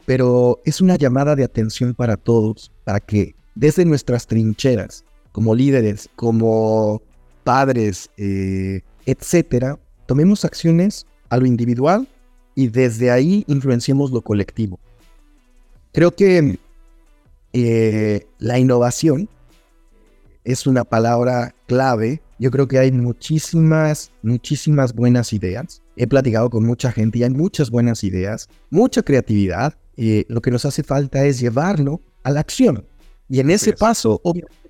pero 0.05 0.59
es 0.65 0.81
una 0.81 0.95
llamada 0.95 1.35
de 1.35 1.43
atención 1.43 1.93
para 1.93 2.17
todos, 2.17 2.71
para 2.83 2.99
que 2.99 3.35
desde 3.55 3.85
nuestras 3.85 4.27
trincheras, 4.27 5.03
como 5.31 5.55
líderes, 5.55 6.09
como 6.15 7.01
padres, 7.43 8.09
eh, 8.17 8.81
etcétera, 9.05 9.79
tomemos 10.05 10.45
acciones 10.45 11.05
a 11.29 11.37
lo 11.37 11.45
individual 11.45 12.07
y 12.55 12.67
desde 12.67 13.11
ahí 13.11 13.43
influenciemos 13.47 14.11
lo 14.11 14.21
colectivo. 14.21 14.79
Creo 15.91 16.15
que 16.15 16.59
eh, 17.53 18.27
la 18.39 18.59
innovación 18.59 19.29
es 20.43 20.67
una 20.67 20.83
palabra 20.83 21.55
clave. 21.67 22.21
Yo 22.37 22.51
creo 22.51 22.67
que 22.67 22.79
hay 22.79 22.91
muchísimas, 22.91 24.11
muchísimas 24.21 24.93
buenas 24.93 25.33
ideas. 25.33 25.81
He 25.95 26.07
platicado 26.07 26.49
con 26.49 26.65
mucha 26.65 26.91
gente 26.91 27.19
y 27.19 27.23
hay 27.23 27.29
muchas 27.29 27.69
buenas 27.69 28.03
ideas, 28.03 28.47
mucha 28.69 29.01
creatividad. 29.01 29.73
Eh, 29.97 30.25
lo 30.27 30.41
que 30.41 30.51
nos 30.51 30.65
hace 30.65 30.83
falta 30.83 31.25
es 31.25 31.39
llevarlo 31.39 32.01
a 32.23 32.31
la 32.31 32.39
acción. 32.39 32.85
Y 33.27 33.39
en 33.39 33.49
ese 33.49 33.73
paso, 33.73 34.21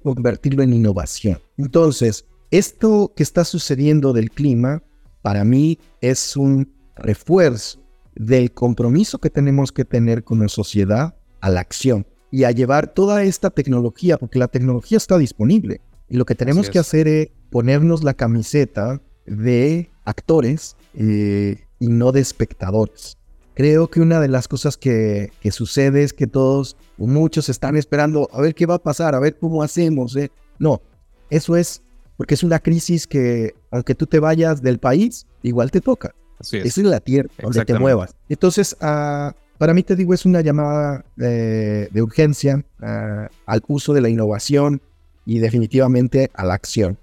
convertirlo 0.03 0.63
en 0.63 0.73
innovación. 0.73 1.39
Entonces, 1.57 2.25
esto 2.51 3.11
que 3.15 3.23
está 3.23 3.43
sucediendo 3.43 4.13
del 4.13 4.29
clima, 4.29 4.81
para 5.21 5.43
mí 5.43 5.79
es 5.99 6.37
un 6.37 6.71
refuerzo 6.95 7.79
del 8.15 8.53
compromiso 8.53 9.19
que 9.19 9.29
tenemos 9.29 9.71
que 9.71 9.83
tener 9.83 10.23
con 10.23 10.39
la 10.39 10.47
sociedad 10.47 11.15
a 11.41 11.49
la 11.49 11.59
acción 11.59 12.07
y 12.31 12.43
a 12.43 12.51
llevar 12.51 12.93
toda 12.93 13.23
esta 13.23 13.49
tecnología, 13.49 14.17
porque 14.17 14.39
la 14.39 14.47
tecnología 14.47 14.97
está 14.97 15.17
disponible. 15.17 15.81
Y 16.07 16.17
lo 16.17 16.25
que 16.25 16.35
tenemos 16.35 16.69
que 16.69 16.79
hacer 16.79 17.07
es 17.07 17.29
ponernos 17.49 18.03
la 18.03 18.13
camiseta 18.13 19.01
de 19.25 19.89
actores 20.05 20.75
eh, 20.93 21.65
y 21.79 21.87
no 21.87 22.11
de 22.11 22.21
espectadores. 22.21 23.17
Creo 23.55 23.89
que 23.89 24.01
una 24.01 24.19
de 24.19 24.27
las 24.27 24.49
cosas 24.49 24.75
que, 24.75 25.31
sucede 25.49 26.03
es 26.03 26.11
que 26.11 26.27
todos, 26.27 26.75
o 26.97 27.07
muchos, 27.07 27.47
están 27.47 27.77
esperando 27.77 28.29
a 28.33 28.41
ver 28.41 28.53
qué 28.53 28.65
va 28.65 28.75
a 28.75 28.83
pasar, 28.83 29.15
a 29.15 29.19
ver 29.19 29.37
cómo 29.37 29.63
hacemos. 29.63 30.15
Eh. 30.17 30.29
No, 30.59 30.81
eso 31.29 31.55
es 31.55 31.81
porque 32.17 32.33
es 32.33 32.43
una 32.43 32.59
crisis 32.59 33.07
que, 33.07 33.55
aunque 33.71 33.95
tú 33.95 34.07
te 34.07 34.19
vayas 34.19 34.61
del 34.61 34.79
país, 34.79 35.25
igual 35.41 35.71
te 35.71 35.79
toca. 35.79 36.13
Así 36.37 36.57
es. 36.57 36.77
es 36.77 36.83
la 36.83 36.99
tierra 36.99 37.29
donde 37.41 37.63
te 37.63 37.79
muevas. 37.79 38.13
Entonces, 38.27 38.75
uh, 38.81 39.31
para 39.57 39.73
mí, 39.73 39.83
te 39.83 39.95
digo, 39.95 40.13
es 40.13 40.25
una 40.25 40.41
llamada 40.41 41.05
de, 41.15 41.89
urgencia 42.01 42.65
al 42.81 43.63
uso 43.67 43.93
de 43.93 44.01
la 44.01 44.09
innovación 44.09 44.81
y 45.25 45.39
definitivamente 45.39 46.29
a 46.33 46.43
la 46.43 46.55
acción. 46.55 46.97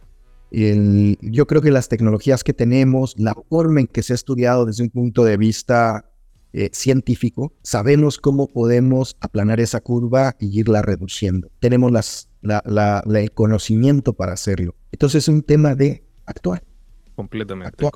yo 0.51 1.47
creo 1.47 1.63
que 1.63 1.71
las 1.71 1.89
tecnologías 1.89 2.45
que 2.45 2.53
tenemos, 2.53 3.15
la 3.17 3.35
forma 3.49 3.81
en 3.81 3.87
que 3.87 4.03
se 4.03 4.13
ha 4.13 4.17
estudiado 4.17 4.67
desde 4.67 4.83
un 4.83 4.91
punto 4.91 5.25
de 5.25 5.39
vista 5.39 6.12
eh, 6.55 6.69
científico, 6.75 7.55
sabemos 7.63 8.19
cómo 8.19 8.47
podemos 8.47 9.17
aplanar 9.21 9.59
esa 9.59 9.81
curva 9.81 10.37
y 10.39 10.61
irla 10.61 10.83
reduciendo. 10.83 11.51
Tenemos 11.61 11.91
las, 11.91 12.29
el 12.43 13.33
conocimiento 13.33 14.13
para 14.13 14.35
hacerlo. 14.35 14.75
Entonces 14.91 15.25
es 15.25 15.29
un 15.29 15.43
tema 15.43 15.75
de 15.75 16.05
actuar. 16.27 16.63
Completamente. 17.15 17.89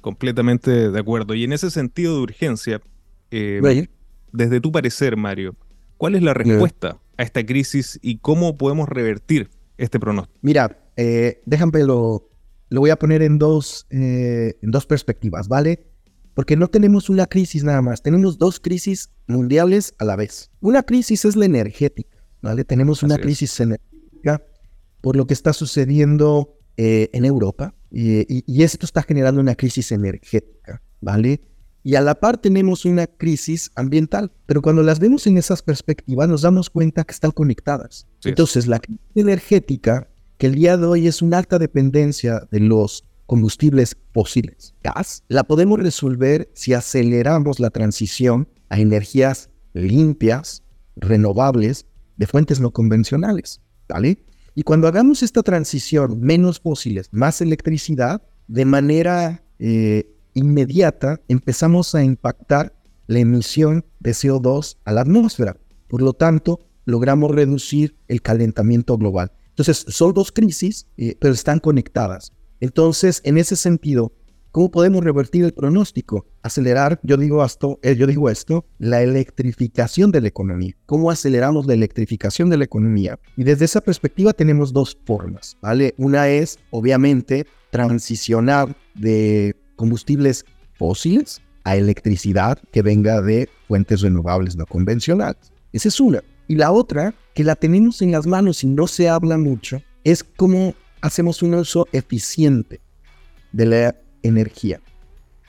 completamente 0.00 0.90
de 0.90 0.98
acuerdo. 0.98 1.34
Y 1.34 1.44
en 1.44 1.52
ese 1.52 1.70
sentido 1.70 2.16
de 2.16 2.22
urgencia, 2.22 2.80
eh, 3.30 3.88
desde 4.32 4.60
tu 4.60 4.72
parecer, 4.72 5.16
Mario, 5.16 5.54
¿cuál 5.96 6.16
es 6.16 6.24
la 6.24 6.34
respuesta 6.34 6.98
a 7.16 7.22
esta 7.22 7.46
crisis 7.46 8.00
y 8.02 8.18
cómo 8.18 8.56
podemos 8.56 8.88
revertir 8.88 9.48
este 9.78 10.00
pronóstico? 10.00 10.40
Mira, 10.42 10.90
eh, 10.96 11.40
déjame 11.46 11.84
lo, 11.84 12.28
lo 12.68 12.80
voy 12.80 12.90
a 12.90 12.96
poner 12.96 13.22
en 13.22 13.38
dos, 13.38 13.86
en 13.90 14.70
dos 14.72 14.86
perspectivas, 14.86 15.46
¿vale? 15.46 15.91
Porque 16.34 16.56
no 16.56 16.68
tenemos 16.68 17.10
una 17.10 17.26
crisis 17.26 17.64
nada 17.64 17.82
más, 17.82 18.02
tenemos 18.02 18.38
dos 18.38 18.58
crisis 18.58 19.10
mundiales 19.26 19.94
a 19.98 20.04
la 20.04 20.16
vez. 20.16 20.50
Una 20.60 20.82
crisis 20.82 21.24
es 21.24 21.36
la 21.36 21.44
energética, 21.44 22.16
¿vale? 22.40 22.64
Tenemos 22.64 23.02
una 23.02 23.18
crisis 23.18 23.58
energética 23.60 24.42
por 25.00 25.16
lo 25.16 25.26
que 25.26 25.34
está 25.34 25.52
sucediendo 25.52 26.56
en 26.76 27.24
Europa 27.24 27.74
y, 27.90 28.42
y, 28.50 28.62
esto 28.62 28.86
está 28.86 29.02
generando 29.02 29.40
una 29.40 29.54
crisis 29.54 29.92
energética, 29.92 30.82
¿vale? 31.00 31.42
y 31.84 31.94
a 31.96 32.00
la 32.00 32.14
par 32.14 32.38
tenemos 32.38 32.84
una 32.84 33.06
crisis 33.06 33.70
ambiental. 33.74 34.32
Pero 34.46 34.62
cuando 34.62 34.82
las 34.82 34.98
vemos 34.98 35.26
en 35.26 35.38
esas 35.38 35.62
perspectivas 35.62 36.28
nos 36.28 36.42
damos 36.42 36.70
cuenta 36.70 37.04
que 37.04 37.12
están 37.12 37.32
conectadas. 37.32 38.06
Entonces 38.24 38.66
la 38.66 38.78
crisis 38.78 39.00
energética, 39.14 40.08
que 40.38 40.46
el 40.46 40.54
día 40.54 40.76
de 40.76 40.86
hoy 40.86 41.06
es 41.06 41.22
una 41.22 41.38
alta 41.38 41.58
dependencia 41.58 42.46
de 42.50 42.60
los 42.60 43.04
combustibles 43.26 43.96
fósiles, 44.12 44.74
gas, 44.82 45.24
la 45.28 45.44
podemos 45.44 45.78
resolver 45.78 46.50
si 46.54 46.74
aceleramos 46.74 47.60
la 47.60 47.70
transición 47.70 48.48
a 48.68 48.78
energías 48.78 49.50
limpias, 49.72 50.62
renovables, 50.96 51.86
de 52.16 52.26
fuentes 52.26 52.60
no 52.60 52.70
convencionales. 52.72 53.60
¿vale? 53.88 54.24
Y 54.54 54.62
cuando 54.62 54.86
hagamos 54.86 55.22
esta 55.22 55.42
transición 55.42 56.20
menos 56.20 56.60
fósiles, 56.60 57.08
más 57.10 57.40
electricidad, 57.40 58.22
de 58.48 58.64
manera 58.64 59.42
eh, 59.58 60.14
inmediata 60.34 61.20
empezamos 61.28 61.94
a 61.94 62.04
impactar 62.04 62.74
la 63.06 63.20
emisión 63.20 63.84
de 64.00 64.12
CO2 64.12 64.76
a 64.84 64.92
la 64.92 65.02
atmósfera. 65.02 65.56
Por 65.88 66.02
lo 66.02 66.12
tanto, 66.12 66.60
logramos 66.84 67.30
reducir 67.30 67.96
el 68.08 68.22
calentamiento 68.22 68.96
global. 68.96 69.32
Entonces, 69.48 69.84
son 69.88 70.14
dos 70.14 70.32
crisis, 70.32 70.86
eh, 70.96 71.16
pero 71.20 71.34
están 71.34 71.58
conectadas. 71.58 72.32
Entonces, 72.62 73.20
en 73.24 73.38
ese 73.38 73.56
sentido, 73.56 74.12
¿cómo 74.52 74.70
podemos 74.70 75.02
revertir 75.02 75.44
el 75.44 75.52
pronóstico? 75.52 76.26
Acelerar, 76.42 77.00
yo 77.02 77.16
digo 77.16 77.44
esto, 77.44 77.80
eh, 77.82 77.96
yo 77.96 78.06
digo 78.06 78.30
esto, 78.30 78.64
la 78.78 79.02
electrificación 79.02 80.12
de 80.12 80.20
la 80.20 80.28
economía. 80.28 80.72
¿Cómo 80.86 81.10
aceleramos 81.10 81.66
la 81.66 81.74
electrificación 81.74 82.50
de 82.50 82.58
la 82.58 82.64
economía? 82.64 83.18
Y 83.36 83.42
desde 83.42 83.64
esa 83.64 83.80
perspectiva 83.80 84.32
tenemos 84.32 84.72
dos 84.72 84.96
formas, 85.04 85.56
¿vale? 85.60 85.92
Una 85.98 86.28
es, 86.28 86.60
obviamente, 86.70 87.48
transicionar 87.72 88.76
de 88.94 89.56
combustibles 89.74 90.44
fósiles 90.78 91.42
a 91.64 91.74
electricidad 91.74 92.60
que 92.70 92.82
venga 92.82 93.20
de 93.22 93.48
fuentes 93.66 94.02
renovables 94.02 94.54
no 94.54 94.66
convencionales. 94.66 95.52
Esa 95.72 95.88
es 95.88 95.98
una. 95.98 96.22
Y 96.46 96.54
la 96.54 96.70
otra, 96.70 97.12
que 97.34 97.42
la 97.42 97.56
tenemos 97.56 98.02
en 98.02 98.12
las 98.12 98.28
manos 98.28 98.62
y 98.62 98.68
no 98.68 98.86
se 98.86 99.08
habla 99.08 99.36
mucho, 99.36 99.82
es 100.04 100.22
cómo 100.22 100.74
hacemos 101.02 101.42
un 101.42 101.54
uso 101.54 101.86
eficiente 101.92 102.80
de 103.52 103.66
la 103.66 103.96
energía. 104.22 104.80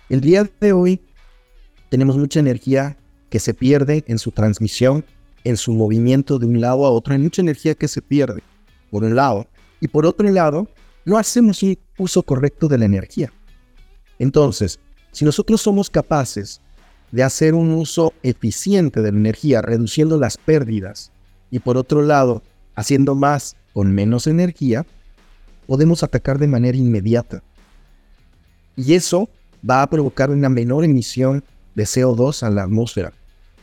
El 0.10 0.20
día 0.20 0.50
de 0.60 0.74
hoy 0.74 1.02
tenemos 1.90 2.18
mucha 2.18 2.40
energía 2.40 2.98
que 3.30 3.40
se 3.40 3.54
pierde 3.54 4.04
en 4.08 4.20
su 4.20 4.32
transmisión, 4.32 5.06
en 5.44 5.56
su 5.56 5.74
movimiento 5.74 6.40
de 6.40 6.48
un 6.48 6.60
lado 6.60 6.86
a 6.86 6.90
otro. 6.90 7.14
Hay 7.14 7.20
mucha 7.20 7.42
energía 7.42 7.76
que 7.76 7.88
se 7.88 8.02
pierde, 8.02 8.42
por 8.90 9.04
un 9.04 9.16
lado. 9.16 9.48
Y 9.80 9.88
por 9.88 10.06
otro 10.06 10.28
lado, 10.30 10.68
no 11.06 11.18
hacemos 11.18 11.62
un 11.64 11.78
uso 11.98 12.24
correcto 12.24 12.68
de 12.68 12.80
la 12.80 12.86
energía. 12.86 13.32
Entonces, 14.20 14.80
si 15.12 15.24
nosotros 15.24 15.62
somos 15.62 15.90
capaces 15.90 16.62
de 17.12 17.22
hacer 17.22 17.54
un 17.54 17.72
uso 17.72 18.14
eficiente 18.24 19.02
de 19.02 19.12
la 19.12 19.18
energía, 19.18 19.62
reduciendo 19.62 20.18
las 20.18 20.38
pérdidas, 20.38 21.12
y 21.52 21.60
por 21.60 21.78
otro 21.78 22.02
lado, 22.02 22.42
haciendo 22.76 23.14
más 23.14 23.56
con 23.74 23.94
menos 23.94 24.26
energía, 24.26 24.86
podemos 25.66 26.04
atacar 26.04 26.40
de 26.40 26.48
manera 26.48 26.78
inmediata. 26.78 27.44
Y 28.76 28.94
eso 28.94 29.30
va 29.68 29.82
a 29.82 29.90
provocar 29.90 30.30
una 30.32 30.50
menor 30.50 30.84
emisión 30.84 31.44
de 31.76 31.84
CO2 31.84 32.44
a 32.44 32.50
la 32.50 32.64
atmósfera. 32.64 33.14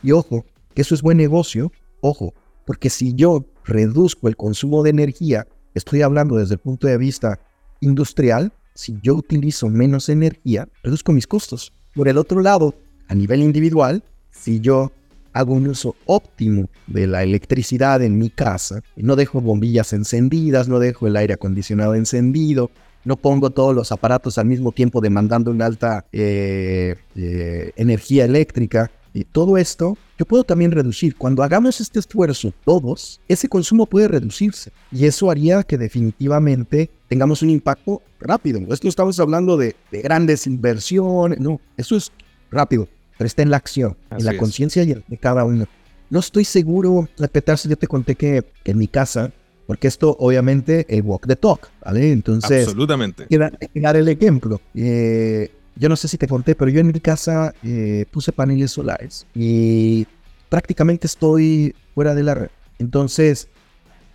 Y 0.03 0.11
ojo, 0.11 0.45
que 0.73 0.81
eso 0.81 0.95
es 0.95 1.01
buen 1.01 1.17
negocio, 1.17 1.71
ojo, 2.01 2.33
porque 2.65 2.89
si 2.89 3.13
yo 3.13 3.45
reduzco 3.65 4.27
el 4.27 4.35
consumo 4.35 4.83
de 4.83 4.89
energía, 4.89 5.47
estoy 5.73 6.01
hablando 6.01 6.37
desde 6.37 6.55
el 6.55 6.59
punto 6.59 6.87
de 6.87 6.97
vista 6.97 7.39
industrial, 7.81 8.53
si 8.73 8.97
yo 9.01 9.15
utilizo 9.15 9.69
menos 9.69 10.09
energía, 10.09 10.67
reduzco 10.83 11.11
mis 11.11 11.27
costos. 11.27 11.73
Por 11.93 12.07
el 12.07 12.17
otro 12.17 12.41
lado, 12.41 12.73
a 13.07 13.15
nivel 13.15 13.41
individual, 13.41 14.03
si 14.31 14.59
yo 14.61 14.91
hago 15.33 15.53
un 15.53 15.67
uso 15.67 15.95
óptimo 16.05 16.69
de 16.87 17.07
la 17.07 17.23
electricidad 17.23 18.01
en 18.01 18.17
mi 18.17 18.29
casa, 18.29 18.81
no 18.95 19.15
dejo 19.15 19.41
bombillas 19.41 19.93
encendidas, 19.93 20.67
no 20.67 20.79
dejo 20.79 21.07
el 21.07 21.15
aire 21.15 21.33
acondicionado 21.33 21.95
encendido, 21.95 22.71
no 23.03 23.15
pongo 23.15 23.49
todos 23.49 23.75
los 23.75 23.91
aparatos 23.91 24.37
al 24.37 24.45
mismo 24.45 24.71
tiempo 24.71 25.01
demandando 25.01 25.51
una 25.51 25.65
alta 25.65 26.05
eh, 26.11 26.95
eh, 27.15 27.71
energía 27.75 28.25
eléctrica, 28.25 28.91
Y 29.13 29.25
todo 29.25 29.57
esto 29.57 29.97
yo 30.17 30.25
puedo 30.25 30.43
también 30.43 30.71
reducir. 30.71 31.17
Cuando 31.17 31.43
hagamos 31.43 31.81
este 31.81 31.99
esfuerzo 31.99 32.53
todos, 32.63 33.19
ese 33.27 33.49
consumo 33.49 33.85
puede 33.85 34.07
reducirse. 34.07 34.71
Y 34.91 35.05
eso 35.05 35.29
haría 35.29 35.63
que 35.63 35.77
definitivamente 35.77 36.89
tengamos 37.09 37.41
un 37.41 37.49
impacto 37.49 38.01
rápido. 38.19 38.59
Esto 38.71 38.87
estamos 38.87 39.19
hablando 39.19 39.57
de, 39.57 39.75
grandes 39.91 40.47
inversiones. 40.47 41.39
No, 41.39 41.59
eso 41.75 41.97
es 41.97 42.11
rápido. 42.51 42.87
Pero 43.21 43.27
está 43.27 43.43
en 43.43 43.51
la 43.51 43.57
acción, 43.57 43.95
en 44.09 44.25
la 44.25 44.35
conciencia 44.35 44.83
de 44.83 45.17
cada 45.19 45.45
uno. 45.45 45.67
No 46.09 46.19
estoy 46.19 46.43
seguro, 46.43 47.07
respetar 47.19 47.55
si 47.59 47.69
yo 47.69 47.75
te 47.75 47.85
conté 47.85 48.15
que, 48.15 48.43
en 48.65 48.79
mi 48.79 48.87
casa 48.87 49.31
porque 49.67 49.87
esto 49.87 50.17
obviamente 50.19 50.87
es 50.89 51.03
walk 51.05 51.27
the 51.27 51.35
talk, 51.35 51.69
¿vale? 51.85 52.11
Entonces, 52.11 52.65
absolutamente. 52.65 53.27
Quiero 53.27 53.51
dar 53.75 53.95
el 53.95 54.07
ejemplo. 54.07 54.59
Eh, 54.73 55.51
yo 55.75 55.87
no 55.87 55.95
sé 55.97 56.07
si 56.07 56.17
te 56.17 56.27
conté, 56.27 56.55
pero 56.55 56.71
yo 56.71 56.79
en 56.79 56.87
mi 56.87 56.99
casa 56.99 57.53
eh, 57.61 58.05
puse 58.09 58.31
paneles 58.31 58.71
solares 58.71 59.27
y 59.35 60.07
prácticamente 60.49 61.05
estoy 61.05 61.75
fuera 61.93 62.15
de 62.15 62.23
la 62.23 62.33
red. 62.33 62.49
Entonces, 62.79 63.49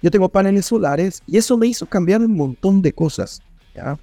yo 0.02 0.10
tengo 0.10 0.28
paneles 0.30 0.66
solares 0.66 1.22
y 1.28 1.36
eso 1.36 1.56
me 1.56 1.68
hizo 1.68 1.86
cambiar 1.86 2.22
un 2.22 2.34
montón 2.34 2.82
de 2.82 2.92
cosas. 2.92 3.40
¿ya? 3.72 4.00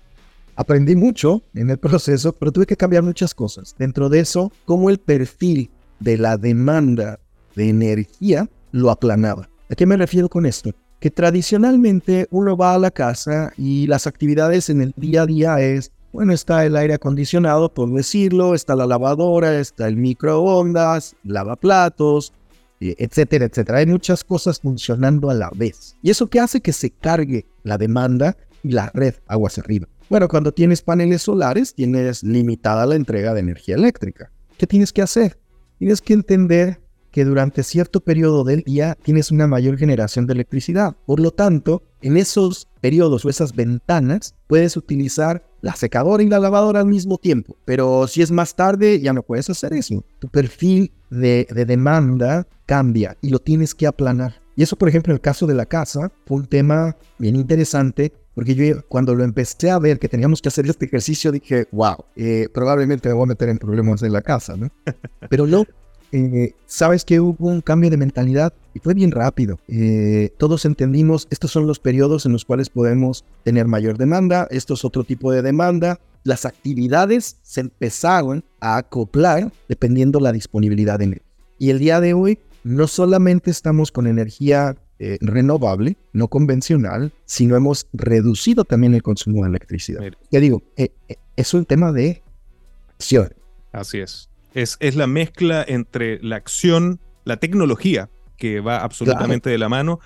Aprendí 0.55 0.95
mucho 0.95 1.41
en 1.53 1.69
el 1.69 1.77
proceso, 1.77 2.33
pero 2.33 2.51
tuve 2.51 2.65
que 2.65 2.77
cambiar 2.77 3.03
muchas 3.03 3.33
cosas. 3.33 3.75
Dentro 3.77 4.09
de 4.09 4.19
eso, 4.19 4.51
cómo 4.65 4.89
el 4.89 4.99
perfil 4.99 5.69
de 5.99 6.17
la 6.17 6.37
demanda 6.37 7.19
de 7.55 7.69
energía 7.69 8.49
lo 8.71 8.91
aplanaba. 8.91 9.49
¿A 9.69 9.75
qué 9.75 9.85
me 9.85 9.97
refiero 9.97 10.29
con 10.29 10.45
esto? 10.45 10.71
Que 10.99 11.11
tradicionalmente 11.11 12.27
uno 12.31 12.55
va 12.55 12.75
a 12.75 12.79
la 12.79 12.91
casa 12.91 13.51
y 13.57 13.87
las 13.87 14.07
actividades 14.07 14.69
en 14.69 14.81
el 14.81 14.93
día 14.97 15.23
a 15.23 15.25
día 15.25 15.59
es 15.59 15.91
bueno, 16.13 16.31
está 16.31 16.63
el 16.63 16.75
aire 16.75 16.93
acondicionado, 16.93 17.73
por 17.73 17.91
decirlo, 17.91 18.53
está 18.53 18.75
la 18.75 18.85
lavadora, 18.85 19.59
está 19.59 19.87
el 19.87 19.97
microondas, 19.97 21.15
lavaplatos, 21.23 22.33
eh, 22.79 22.93
etcétera, 22.99 23.45
etcétera. 23.45 23.79
Hay 23.79 23.87
muchas 23.87 24.23
cosas 24.23 24.59
funcionando 24.59 25.31
a 25.31 25.33
la 25.33 25.49
vez. 25.55 25.97
¿Y 26.03 26.11
eso 26.11 26.27
qué 26.27 26.39
hace? 26.39 26.61
Que 26.61 26.71
se 26.71 26.91
cargue 26.91 27.47
la 27.63 27.79
demanda 27.79 28.37
y 28.61 28.69
la 28.73 28.91
red 28.93 29.15
aguas 29.27 29.57
arriba. 29.57 29.87
Bueno, 30.13 30.27
cuando 30.27 30.51
tienes 30.51 30.83
paneles 30.83 31.23
solares, 31.23 31.73
tienes 31.73 32.21
limitada 32.21 32.85
la 32.85 32.93
entrega 32.93 33.33
de 33.33 33.39
energía 33.39 33.73
eléctrica. 33.73 34.31
¿Qué 34.59 34.67
tienes 34.67 34.93
que 34.93 35.01
hacer? 35.01 35.39
Tienes 35.79 36.01
que 36.01 36.13
entender 36.13 36.79
que 37.09 37.25
durante 37.25 37.63
cierto 37.63 37.99
periodo 37.99 38.43
del 38.43 38.61
día 38.61 38.95
tienes 39.01 39.31
una 39.31 39.47
mayor 39.47 39.75
generación 39.75 40.27
de 40.27 40.33
electricidad. 40.33 40.95
Por 41.07 41.19
lo 41.19 41.31
tanto, 41.31 41.81
en 42.03 42.17
esos 42.17 42.67
periodos 42.79 43.25
o 43.25 43.29
esas 43.31 43.55
ventanas 43.55 44.35
puedes 44.45 44.77
utilizar 44.77 45.47
la 45.61 45.75
secadora 45.75 46.21
y 46.21 46.29
la 46.29 46.37
lavadora 46.37 46.81
al 46.81 46.85
mismo 46.85 47.17
tiempo. 47.17 47.57
Pero 47.65 48.05
si 48.05 48.21
es 48.21 48.29
más 48.29 48.55
tarde, 48.55 48.99
ya 48.99 49.13
no 49.13 49.23
puedes 49.23 49.49
hacer 49.49 49.73
eso. 49.73 50.05
Tu 50.19 50.29
perfil 50.29 50.91
de, 51.09 51.47
demanda 51.65 52.45
cambia 52.67 53.17
y 53.19 53.29
lo 53.29 53.39
tienes 53.39 53.73
que 53.73 53.87
aplanar. 53.87 54.43
Y 54.55 54.61
eso, 54.61 54.75
por 54.75 54.89
ejemplo, 54.89 55.11
en 55.11 55.15
el 55.15 55.21
caso 55.21 55.47
de 55.47 55.55
la 55.55 55.65
casa, 55.65 56.11
fue 56.27 56.37
un 56.37 56.45
tema 56.45 56.95
bien 57.17 57.35
interesante 57.35 58.13
porque 58.35 58.55
yo 58.55 58.83
cuando 58.87 59.15
lo 59.15 59.23
empecé 59.23 59.69
a 59.69 59.79
ver 59.79 59.99
que 59.99 60.09
teníamos 60.09 60.41
que 60.41 60.49
hacer 60.49 60.65
este 60.65 60.85
ejercicio 60.85 61.31
dije, 61.31 61.67
wow, 61.71 62.05
eh, 62.15 62.47
probablemente 62.53 63.09
me 63.09 63.15
voy 63.15 63.23
a 63.23 63.27
meter 63.27 63.49
en 63.49 63.57
problemas 63.57 64.01
en 64.03 64.13
la 64.13 64.21
casa, 64.21 64.55
¿no? 64.57 64.69
Pero 65.29 65.47
no, 65.47 65.65
eh, 66.11 66.53
sabes 66.67 67.05
que 67.05 67.19
hubo 67.19 67.47
un 67.47 67.61
cambio 67.61 67.89
de 67.89 67.97
mentalidad 67.97 68.53
y 68.75 68.79
fue 68.79 68.93
bien 68.93 69.11
rápido. 69.11 69.59
Eh, 69.67 70.31
todos 70.37 70.65
entendimos, 70.65 71.27
estos 71.31 71.51
son 71.51 71.65
los 71.65 71.79
periodos 71.79 72.27
en 72.27 72.33
los 72.33 72.45
cuales 72.45 72.69
podemos 72.69 73.25
tener 73.43 73.67
mayor 73.67 73.97
demanda, 73.97 74.47
esto 74.51 74.75
es 74.75 74.85
otro 74.85 75.03
tipo 75.03 75.31
de 75.31 75.41
demanda. 75.41 75.99
Las 76.23 76.45
actividades 76.45 77.37
se 77.41 77.61
empezaron 77.61 78.45
a 78.59 78.77
acoplar 78.77 79.51
dependiendo 79.67 80.19
la 80.19 80.31
disponibilidad 80.31 80.99
de 80.99 81.05
energía. 81.05 81.27
Y 81.57 81.71
el 81.71 81.79
día 81.79 81.99
de 81.99 82.13
hoy 82.13 82.39
no 82.63 82.87
solamente 82.87 83.51
estamos 83.51 83.91
con 83.91 84.07
energía 84.07 84.77
eh, 84.99 85.17
renovable, 85.21 85.97
no 86.13 86.27
convencional, 86.27 87.11
sino 87.25 87.55
hemos 87.55 87.87
reducido 87.93 88.63
también 88.63 88.93
el 88.93 89.03
consumo 89.03 89.43
de 89.43 89.49
electricidad. 89.49 90.01
Ya 90.31 90.39
digo, 90.39 90.63
es 91.35 91.53
un 91.53 91.65
tema 91.65 91.91
de 91.91 92.21
acción. 92.95 93.33
Así 93.71 93.99
es. 93.99 94.29
Es, 94.53 94.77
la 94.95 95.07
mezcla 95.07 95.65
entre 95.67 96.21
la 96.21 96.35
acción, 96.35 96.99
la 97.25 97.37
tecnología, 97.37 98.09
que 98.37 98.59
va 98.59 98.83
absolutamente 98.83 99.49
de 99.49 99.57
la 99.57 99.67
mano, 99.67 99.99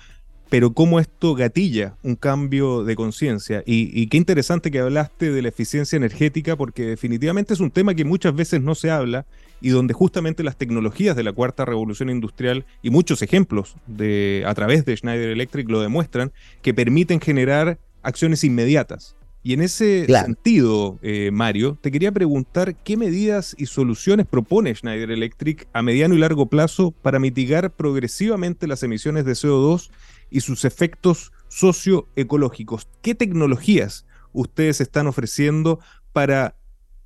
pero 0.48 0.72
cómo 0.72 1.00
esto 1.00 1.34
gatilla 1.34 1.96
un 2.02 2.16
cambio 2.16 2.84
de 2.84 2.96
conciencia. 2.96 3.62
Y, 3.66 4.06
qué 4.06 4.16
interesante 4.16 4.70
que 4.70 4.80
hablaste 4.80 5.30
de 5.30 5.42
la 5.42 5.48
eficiencia 5.48 5.96
energética, 5.96 6.56
porque 6.56 6.86
definitivamente 6.86 7.52
es 7.52 7.60
un 7.60 7.70
tema 7.70 7.94
que 7.94 8.04
muchas 8.04 8.34
veces 8.34 8.62
no 8.62 8.74
se 8.74 8.90
habla 8.90 9.26
y 9.60 9.70
donde 9.70 9.94
justamente 9.94 10.42
las 10.42 10.56
tecnologías 10.56 11.16
de 11.16 11.22
la 11.22 11.32
cuarta 11.32 11.64
revolución 11.64 12.10
industrial 12.10 12.64
y 12.82 12.90
muchos 12.90 13.22
ejemplos 13.22 13.76
de, 13.86 14.44
a 14.46 14.54
través 14.54 14.84
de 14.84 14.96
Schneider 14.96 15.30
Electric 15.30 15.68
lo 15.68 15.80
demuestran, 15.80 16.32
que 16.62 16.74
permiten 16.74 17.20
generar 17.20 17.78
acciones 18.02 18.44
inmediatas. 18.44 19.16
Y 19.42 19.54
en 19.54 19.62
ese 19.62 20.04
sentido, 20.06 20.98
eh, 21.00 21.30
Mario, 21.32 21.78
te 21.80 21.90
quería 21.90 22.12
preguntar 22.12 22.74
qué 22.74 22.96
medidas 22.96 23.54
y 23.56 23.66
soluciones 23.66 24.26
propone 24.26 24.74
Schneider 24.74 25.10
Electric 25.10 25.68
a 25.72 25.80
mediano 25.80 26.14
y 26.14 26.18
largo 26.18 26.46
plazo 26.46 26.90
para 26.90 27.18
mitigar 27.18 27.70
progresivamente 27.70 28.66
las 28.66 28.82
emisiones 28.82 29.24
de 29.24 29.32
CO2 29.32 29.90
y 30.30 30.40
sus 30.40 30.64
efectos 30.64 31.32
socioecológicos. 31.48 32.88
¿Qué 33.00 33.14
tecnologías 33.14 34.04
ustedes 34.32 34.80
están 34.80 35.06
ofreciendo 35.06 35.80
para 36.12 36.56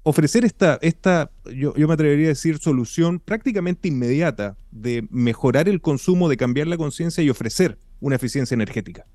ofrecer 0.02 0.44
esta, 0.44 0.78
esta 0.82 1.30
yo, 1.44 1.74
yo 1.76 1.88
me 1.88 1.94
atrevería 1.94 2.26
a 2.26 2.28
decir, 2.30 2.58
solución 2.58 3.20
prácticamente 3.20 3.88
inmediata 3.88 4.56
de 4.70 5.06
mejorar 5.10 5.68
el 5.68 5.80
consumo, 5.80 6.28
de 6.28 6.36
cambiar 6.36 6.66
la 6.66 6.76
conciencia 6.76 7.22
y 7.22 7.30
ofrecer 7.30 7.78
una 8.00 8.16
eficiencia 8.16 8.54
energética? 8.54 9.06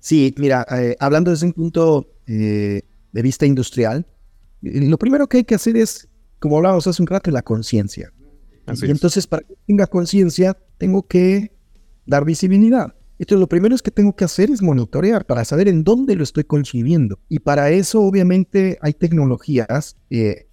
Sí, 0.00 0.34
mira, 0.38 0.66
eh, 0.70 0.96
hablando 1.00 1.30
desde 1.30 1.46
un 1.46 1.52
punto 1.52 2.08
eh, 2.26 2.82
de 3.12 3.22
vista 3.22 3.46
industrial, 3.46 4.06
eh, 4.62 4.80
lo 4.82 4.98
primero 4.98 5.28
que 5.28 5.38
hay 5.38 5.44
que 5.44 5.54
hacer 5.54 5.76
es, 5.76 6.08
como 6.38 6.56
hablábamos 6.56 6.86
hace 6.86 7.02
un 7.02 7.08
rato, 7.08 7.30
la 7.30 7.42
conciencia. 7.42 8.12
Y 8.82 8.90
entonces, 8.90 9.26
para 9.26 9.46
que 9.46 9.54
tenga 9.66 9.86
conciencia, 9.86 10.56
tengo 10.76 11.06
que 11.06 11.52
dar 12.04 12.26
visibilidad. 12.26 12.94
Entonces, 13.18 13.40
lo 13.40 13.48
primero 13.48 13.74
es 13.74 13.82
que 13.82 13.90
tengo 13.90 14.14
que 14.14 14.24
hacer 14.24 14.50
es 14.50 14.62
monitorear 14.62 15.26
para 15.26 15.44
saber 15.44 15.68
en 15.68 15.82
dónde 15.82 16.14
lo 16.14 16.22
estoy 16.22 16.44
consumiendo. 16.44 17.18
Y 17.28 17.40
para 17.40 17.70
eso, 17.70 18.00
obviamente, 18.00 18.78
hay 18.80 18.92
tecnologías 18.92 19.96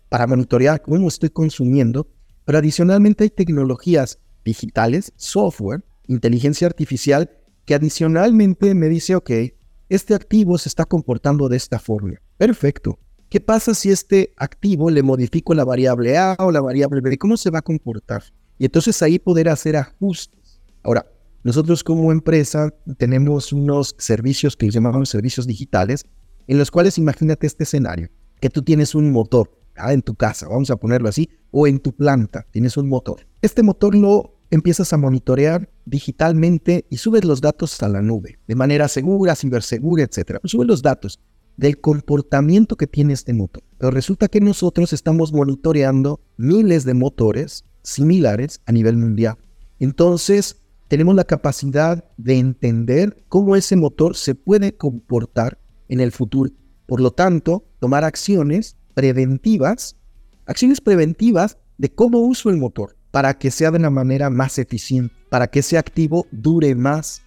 para 0.10 0.28
monitorear 0.28 0.82
cómo 0.82 1.08
estoy 1.08 1.30
consumiendo, 1.30 2.08
pero 2.44 2.58
adicionalmente 2.58 3.24
hay 3.24 3.30
tecnologías 3.30 4.20
digitales, 4.44 5.14
software, 5.16 5.84
inteligencia 6.08 6.68
artificial, 6.68 7.30
que 7.66 7.76
adicionalmente 7.76 8.74
me 8.76 8.90
dice, 8.90 9.16
ok, 9.16 9.32
este 9.90 10.16
activo 10.16 10.58
se 10.58 10.70
está 10.70 10.86
comportando 10.86 11.48
de 11.50 11.58
esta 11.58 11.80
forma. 11.80 12.16
Perfecto. 12.38 13.00
¿Qué 13.30 13.42
pasa 13.42 13.74
si 13.74 13.92
este 13.92 14.34
activo 14.38 14.90
le 14.90 15.04
modifico 15.04 15.54
la 15.54 15.64
variable 15.64 16.18
A 16.18 16.36
o 16.40 16.52
la 16.52 16.62
variable 16.62 17.02
B? 17.02 17.18
¿Cómo 17.18 17.38
se 17.38 17.50
va 17.50 17.60
a 17.60 17.64
comportar? 17.64 18.24
Y 18.58 18.66
entonces 18.66 19.02
ahí 19.02 19.20
poder 19.20 19.50
hacer 19.50 19.76
ajustes. 19.76 20.62
Ahora, 20.84 21.06
nosotros 21.46 21.84
como 21.84 22.12
empresa 22.12 22.74
tenemos 22.98 23.54
unos 23.54 23.96
servicios 24.00 24.58
que 24.58 24.68
llamamos 24.72 25.10
servicios 25.10 25.46
digitales, 25.46 26.04
en 26.48 26.58
los 26.58 26.72
cuales 26.72 26.98
imagínate 26.98 27.46
este 27.46 27.66
escenario, 27.66 28.10
que 28.42 28.50
tú 28.50 28.64
tienes 28.64 28.96
un 28.96 29.12
motor 29.12 29.56
ah, 29.76 29.94
en 29.94 30.02
tu 30.02 30.16
casa, 30.16 30.48
vamos 30.48 30.72
a 30.72 30.76
ponerlo 30.76 31.08
así, 31.08 31.30
o 31.52 31.68
en 31.68 31.78
tu 31.78 31.96
planta, 31.96 32.48
tienes 32.50 32.78
un 32.78 32.90
motor. 32.90 33.28
Este 33.44 33.62
motor 33.62 33.94
lo 33.94 34.40
empiezas 34.50 34.92
a 34.92 34.98
monitorear 34.98 35.70
digitalmente 35.86 36.88
y 36.90 36.98
subes 36.98 37.24
los 37.24 37.42
datos 37.42 37.80
a 37.84 37.90
la 37.90 38.02
nube, 38.02 38.40
de 38.48 38.56
manera 38.56 38.88
segura, 38.88 39.36
cibersegura, 39.36 40.02
etc. 40.02 40.40
Subes 40.46 40.66
los 40.66 40.82
datos 40.82 41.20
del 41.58 41.80
comportamiento 41.80 42.76
que 42.76 42.88
tiene 42.88 43.14
este 43.14 43.36
motor. 43.36 43.62
Pero 43.78 43.92
resulta 43.92 44.30
que 44.30 44.42
nosotros 44.42 44.94
estamos 44.94 45.32
monitoreando 45.32 46.22
miles 46.38 46.86
de 46.86 46.96
motores 46.96 47.66
similares 47.84 48.62
a 48.66 48.72
nivel 48.72 48.98
mundial. 48.98 49.38
Entonces, 49.78 50.65
tenemos 50.88 51.16
la 51.16 51.24
capacidad 51.24 52.04
de 52.18 52.38
entender 52.38 53.24
cómo 53.28 53.56
ese 53.56 53.76
motor 53.76 54.16
se 54.16 54.36
puede 54.36 54.76
comportar 54.76 55.58
en 55.90 56.00
el 56.00 56.12
futuro. 56.12 56.52
Por 56.86 57.02
lo 57.02 57.12
tanto, 57.12 57.66
tomar 57.80 58.04
acciones 58.04 58.78
preventivas, 58.94 59.96
acciones 60.46 60.82
preventivas 60.82 61.58
de 61.78 61.92
cómo 61.92 62.20
uso 62.20 62.50
el 62.50 62.58
motor 62.58 62.96
para 63.12 63.34
que 63.38 63.50
sea 63.50 63.72
de 63.72 63.78
una 63.78 63.90
manera 63.90 64.30
más 64.30 64.60
eficiente, 64.60 65.14
para 65.30 65.48
que 65.48 65.60
ese 65.60 65.78
activo 65.78 66.28
dure 66.32 66.76
más. 66.76 67.24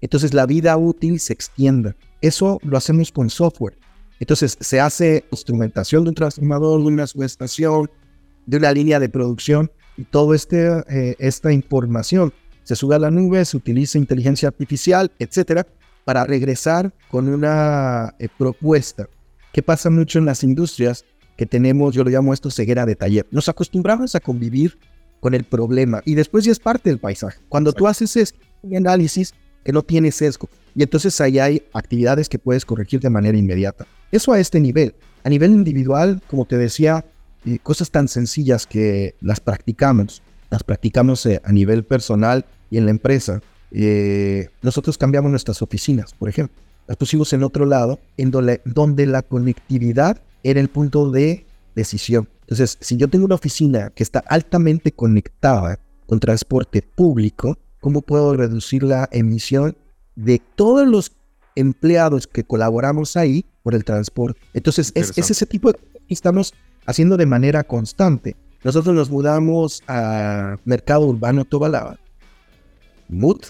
Entonces 0.00 0.32
la 0.32 0.46
vida 0.46 0.76
útil 0.76 1.20
se 1.20 1.32
extienda. 1.32 1.96
Eso 2.20 2.58
lo 2.62 2.76
hacemos 2.76 3.12
con 3.12 3.28
software. 3.28 3.76
Entonces 4.20 4.56
se 4.60 4.80
hace 4.80 5.24
instrumentación 5.30 6.04
de 6.04 6.10
un 6.10 6.14
transformador, 6.14 6.80
de 6.80 6.86
una 6.86 7.06
subestación, 7.06 7.90
de 8.46 8.56
una 8.56 8.72
línea 8.72 9.00
de 9.00 9.08
producción 9.08 9.70
y 9.96 10.04
toda 10.04 10.36
este, 10.36 10.82
eh, 10.88 11.16
esta 11.18 11.52
información 11.52 12.32
se 12.64 12.76
sube 12.76 12.96
a 12.96 12.98
la 12.98 13.10
nube, 13.10 13.44
se 13.44 13.56
utiliza 13.56 13.98
inteligencia 13.98 14.48
artificial, 14.48 15.12
etcétera, 15.18 15.66
para 16.04 16.24
regresar 16.24 16.92
con 17.10 17.28
una 17.28 18.14
eh, 18.18 18.28
propuesta. 18.36 19.08
¿Qué 19.52 19.62
pasa 19.62 19.90
mucho 19.90 20.18
en 20.18 20.26
las 20.26 20.42
industrias? 20.42 21.04
Que 21.36 21.46
tenemos, 21.46 21.94
yo 21.94 22.04
lo 22.04 22.10
llamo 22.10 22.34
esto 22.34 22.50
ceguera 22.50 22.86
de 22.86 22.96
taller. 22.96 23.26
Nos 23.30 23.48
acostumbramos 23.48 24.14
a 24.14 24.20
convivir 24.20 24.78
con 25.20 25.34
el 25.34 25.44
problema 25.44 26.02
y 26.04 26.14
después 26.14 26.44
ya 26.44 26.52
es 26.52 26.60
parte 26.60 26.90
del 26.90 26.98
paisaje. 26.98 27.38
Cuando 27.48 27.72
tú 27.72 27.86
haces 27.86 28.16
este 28.16 28.38
análisis 28.76 29.34
que 29.64 29.72
no 29.72 29.82
tiene 29.82 30.12
sesgo 30.12 30.48
y 30.74 30.82
entonces 30.82 31.20
ahí 31.20 31.38
hay 31.38 31.62
actividades 31.72 32.28
que 32.28 32.38
puedes 32.38 32.64
corregir 32.64 33.00
de 33.00 33.10
manera 33.10 33.38
inmediata. 33.38 33.86
Eso 34.12 34.32
a 34.32 34.40
este 34.40 34.60
nivel. 34.60 34.94
A 35.22 35.30
nivel 35.30 35.52
individual, 35.52 36.20
como 36.28 36.44
te 36.44 36.58
decía, 36.58 37.04
eh, 37.46 37.58
cosas 37.62 37.90
tan 37.90 38.08
sencillas 38.08 38.66
que 38.66 39.16
las 39.20 39.40
practicamos, 39.40 40.22
las 40.50 40.62
practicamos 40.62 41.24
eh, 41.26 41.40
a 41.44 41.52
nivel 41.52 41.84
personal 41.84 42.44
y 42.70 42.78
en 42.78 42.84
la 42.84 42.90
empresa. 42.90 43.40
Eh, 43.70 44.48
nosotros 44.62 44.98
cambiamos 44.98 45.30
nuestras 45.30 45.62
oficinas, 45.62 46.14
por 46.14 46.28
ejemplo. 46.28 46.56
Las 46.86 46.96
pusimos 46.96 47.32
en 47.32 47.42
otro 47.42 47.64
lado, 47.66 47.98
en 48.16 48.30
donde, 48.30 48.60
donde 48.64 49.06
la 49.06 49.22
conectividad 49.22 50.20
era 50.42 50.60
el 50.60 50.68
punto 50.68 51.10
de 51.10 51.46
decisión. 51.74 52.28
Entonces, 52.42 52.76
si 52.80 52.96
yo 52.96 53.08
tengo 53.08 53.24
una 53.24 53.34
oficina 53.34 53.90
que 53.90 54.02
está 54.02 54.22
altamente 54.26 54.92
conectada 54.92 55.78
con 56.06 56.20
transporte 56.20 56.82
público, 56.82 57.58
¿cómo 57.80 58.02
puedo 58.02 58.36
reducir 58.36 58.82
la 58.82 59.08
emisión 59.12 59.76
de 60.14 60.40
todos 60.54 60.86
los 60.86 61.12
empleados 61.56 62.26
que 62.26 62.44
colaboramos 62.44 63.16
ahí 63.16 63.46
por 63.62 63.74
el 63.74 63.84
transporte? 63.84 64.40
Entonces, 64.52 64.92
es, 64.94 65.16
ese 65.16 65.46
tipo 65.46 65.72
de 65.72 65.78
que 65.78 66.14
estamos 66.14 66.52
haciendo 66.86 67.16
de 67.16 67.26
manera 67.26 67.64
constante. 67.64 68.36
Nosotros 68.62 68.94
nos 68.94 69.10
mudamos 69.10 69.82
a 69.88 70.58
Mercado 70.64 71.06
Urbano 71.06 71.44
Tobalaba, 71.44 71.98
MUT, 73.08 73.46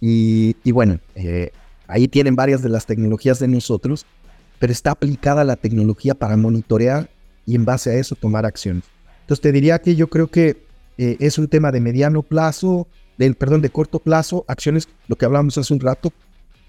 y, 0.00 0.70
bueno, 0.72 1.00
eh, 1.14 1.50
ahí 1.86 2.08
tienen 2.08 2.36
varias 2.36 2.62
de 2.62 2.68
las 2.68 2.86
tecnologías 2.86 3.38
de 3.38 3.48
nosotros, 3.48 4.06
pero 4.58 4.72
está 4.72 4.92
aplicada 4.92 5.44
la 5.44 5.56
tecnología 5.56 6.14
para 6.14 6.36
monitorear 6.36 7.10
y 7.44 7.54
en 7.54 7.64
base 7.64 7.90
a 7.90 7.94
eso 7.94 8.14
tomar 8.14 8.46
acciones. 8.46 8.84
Entonces 9.22 9.42
te 9.42 9.52
diría 9.52 9.78
que 9.80 9.96
yo 9.96 10.08
creo 10.08 10.28
que 10.28 10.64
eh, 10.98 11.16
es 11.20 11.38
un 11.38 11.48
tema 11.48 11.72
de 11.72 11.80
mediano 11.80 12.22
plazo, 12.22 12.86
del, 13.18 13.34
perdón, 13.34 13.62
de 13.62 13.70
corto 13.70 13.98
plazo, 13.98 14.44
acciones, 14.48 14.88
lo 15.08 15.16
que 15.16 15.24
hablamos 15.24 15.58
hace 15.58 15.72
un 15.72 15.80
rato, 15.80 16.12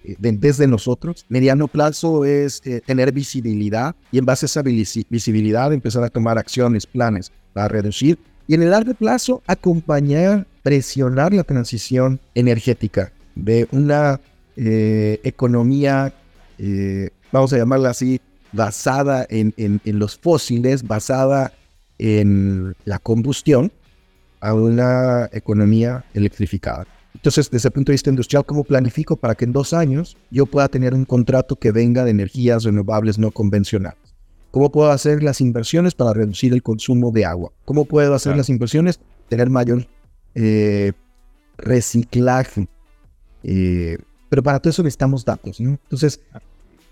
eh, 0.03 0.15
desde 0.17 0.67
nosotros. 0.67 1.25
Mediano 1.29 1.67
plazo 1.67 2.25
es 2.25 2.61
tener 2.85 3.11
visibilidad 3.11 3.95
y 4.11 4.17
en 4.17 4.25
base 4.25 4.45
a 4.45 4.47
esa 4.47 4.61
visibilidad 4.61 5.73
empezar 5.73 6.03
a 6.03 6.09
tomar 6.09 6.37
acciones, 6.37 6.85
planes 6.85 7.31
para 7.53 7.67
reducir. 7.67 8.17
Y 8.47 8.53
en 8.53 8.63
el 8.63 8.71
largo 8.71 8.93
plazo, 8.93 9.43
acompañar, 9.45 10.47
presionar 10.67 11.33
la 11.33 11.45
transición 11.45 12.19
energética 12.35 13.13
de 13.35 13.69
una 13.71 14.19
economía, 14.57 16.13
vamos 17.31 17.53
a 17.53 17.57
llamarla 17.57 17.91
así, 17.91 18.19
basada 18.51 19.25
en, 19.29 19.79
los 19.85 20.17
fósiles, 20.17 20.85
basada 20.85 21.53
en 21.99 22.75
la 22.83 22.99
combustión, 22.99 23.71
a 24.41 24.53
una 24.53 25.29
economía 25.31 26.03
electrificada. 26.13 26.85
Entonces, 27.15 27.49
desde 27.49 27.69
el 27.69 27.73
punto 27.73 27.93
de 27.93 27.93
vista 27.93 28.09
industrial, 28.09 28.45
¿cómo 28.45 28.65
planifico 28.65 29.15
para 29.15 29.35
que 29.35 29.45
en 29.45 29.53
dos 29.53 29.71
años 29.71 30.17
yo 30.31 30.47
pueda 30.47 30.67
tener 30.67 30.93
un 30.93 31.05
contrato 31.05 31.55
que 31.55 31.71
venga 31.71 32.03
de 32.03 32.11
energías 32.11 32.65
renovables 32.65 33.17
no 33.17 33.31
convencionales? 33.31 34.17
¿Cómo 34.51 34.69
puedo 34.69 34.91
hacer 34.91 35.23
las 35.23 35.39
inversiones 35.39 35.95
para 35.95 36.11
reducir 36.11 36.51
el 36.51 36.61
consumo 36.61 37.11
de 37.11 37.23
agua? 37.23 37.53
¿Cómo 37.63 37.85
puedo 37.85 38.13
hacer 38.13 38.35
las 38.35 38.49
inversiones? 38.49 38.99
Tener 39.29 39.49
mayor 39.49 39.87
eh, 40.37 40.93
reciclaje. 41.57 42.67
Eh, 43.43 43.97
pero 44.29 44.43
para 44.43 44.59
todo 44.59 44.69
eso 44.69 44.83
necesitamos 44.83 45.25
datos. 45.25 45.59
Entonces, 45.59 46.21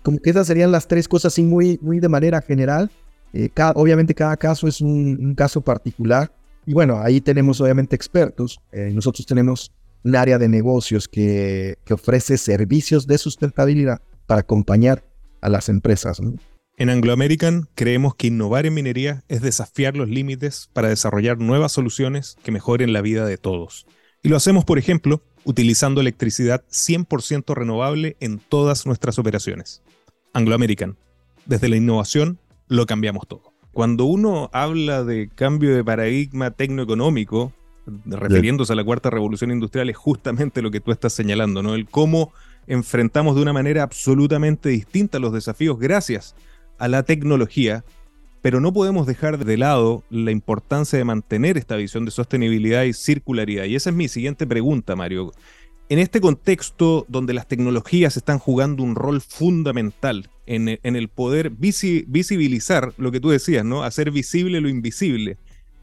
como 0.02 0.18
que 0.18 0.30
esas 0.30 0.46
serían 0.46 0.72
las 0.72 0.88
tres 0.88 1.08
cosas 1.08 1.32
así 1.32 1.42
muy, 1.42 1.78
muy 1.80 2.00
de 2.00 2.08
manera 2.08 2.42
general. 2.42 2.90
Eh, 3.32 3.50
obviamente 3.74 4.14
cada 4.14 4.36
caso 4.36 4.66
es 4.66 4.80
un, 4.80 5.34
caso 5.34 5.60
particular. 5.60 6.32
Y 6.64 6.72
bueno, 6.72 7.00
ahí 7.00 7.20
tenemos 7.20 7.60
obviamente 7.60 7.94
expertos. 7.94 8.60
Eh, 8.72 8.90
nosotros 8.92 9.24
tenemos 9.26 9.72
un 10.02 10.16
área 10.16 10.38
de 10.38 10.48
negocios 10.48 11.06
que, 11.06 11.78
que, 11.84 11.94
ofrece 11.94 12.38
servicios 12.38 13.06
de 13.06 13.18
sustentabilidad 13.18 14.00
para 14.26 14.40
acompañar 14.40 15.04
a 15.40 15.48
las 15.48 15.68
empresas. 15.68 16.20
En 16.78 16.90
Anglo 16.90 17.14
American 17.14 17.70
creemos 17.74 18.14
que 18.14 18.26
innovar 18.26 18.66
en 18.66 18.74
minería 18.74 19.24
es 19.28 19.40
desafiar 19.40 19.96
los 19.96 20.10
límites 20.10 20.68
para 20.74 20.90
desarrollar 20.90 21.38
nuevas 21.38 21.72
soluciones 21.72 22.36
que 22.44 22.52
mejoren 22.52 22.92
la 22.92 23.00
vida 23.00 23.24
de 23.24 23.38
todos. 23.38 23.86
Y 24.22 24.28
lo 24.28 24.36
hacemos, 24.36 24.66
por 24.66 24.78
ejemplo, 24.78 25.22
utilizando 25.44 26.02
electricidad 26.02 26.64
100% 26.70 27.54
renovable 27.54 28.18
en 28.20 28.38
todas 28.38 28.84
nuestras 28.84 29.18
operaciones. 29.18 29.82
Anglo 30.34 30.54
American. 30.54 30.98
Desde 31.46 31.70
la 31.70 31.76
innovación 31.76 32.38
lo 32.68 32.84
cambiamos 32.84 33.26
todo. 33.26 33.54
Cuando 33.72 34.04
uno 34.04 34.50
habla 34.52 35.02
de 35.02 35.30
cambio 35.34 35.74
de 35.74 35.82
paradigma 35.82 36.50
tecnoeconómico, 36.50 37.54
refiriéndose 38.04 38.74
a 38.74 38.76
la 38.76 38.84
cuarta 38.84 39.08
revolución 39.08 39.50
industrial, 39.50 39.88
es 39.88 39.96
justamente 39.96 40.60
lo 40.60 40.70
que 40.70 40.80
tú 40.80 40.92
estás 40.92 41.14
señalando, 41.14 41.62
¿no? 41.62 41.74
El 41.74 41.88
cómo 41.88 42.34
enfrentamos 42.66 43.34
de 43.34 43.40
una 43.40 43.54
manera 43.54 43.82
absolutamente 43.82 44.68
distinta 44.68 45.18
los 45.18 45.32
desafíos 45.32 45.78
gracias 45.78 46.34
a 46.78 46.88
la 46.88 47.02
tecnología, 47.02 47.84
pero 48.42 48.60
no 48.60 48.72
podemos 48.72 49.06
dejar 49.06 49.44
de 49.44 49.56
lado 49.56 50.04
la 50.10 50.30
importancia 50.30 50.98
de 50.98 51.04
mantener 51.04 51.56
esta 51.56 51.76
visión 51.76 52.04
de 52.04 52.10
sostenibilidad 52.10 52.84
y 52.84 52.92
circularidad. 52.92 53.64
Y 53.64 53.76
esa 53.76 53.90
es 53.90 53.96
mi 53.96 54.08
siguiente 54.08 54.46
pregunta, 54.46 54.94
Mario 54.94 55.32
en 55.88 55.98
este 55.98 56.20
contexto 56.20 57.06
donde 57.08 57.34
las 57.34 57.46
tecnologías 57.46 58.16
están 58.16 58.38
jugando 58.38 58.82
un 58.82 58.94
rol 58.94 59.20
fundamental 59.20 60.30
en, 60.46 60.78
el 60.82 61.08
poder 61.08 61.50
visibilizar 61.50 62.92
lo 62.98 63.10
que 63.12 63.20
tú 63.20 63.30
decías, 63.30 63.64
¿no? 63.64 63.82
Hacer 63.82 64.10
visible 64.10 64.60
lo 64.60 64.68
invisible. 64.68 65.38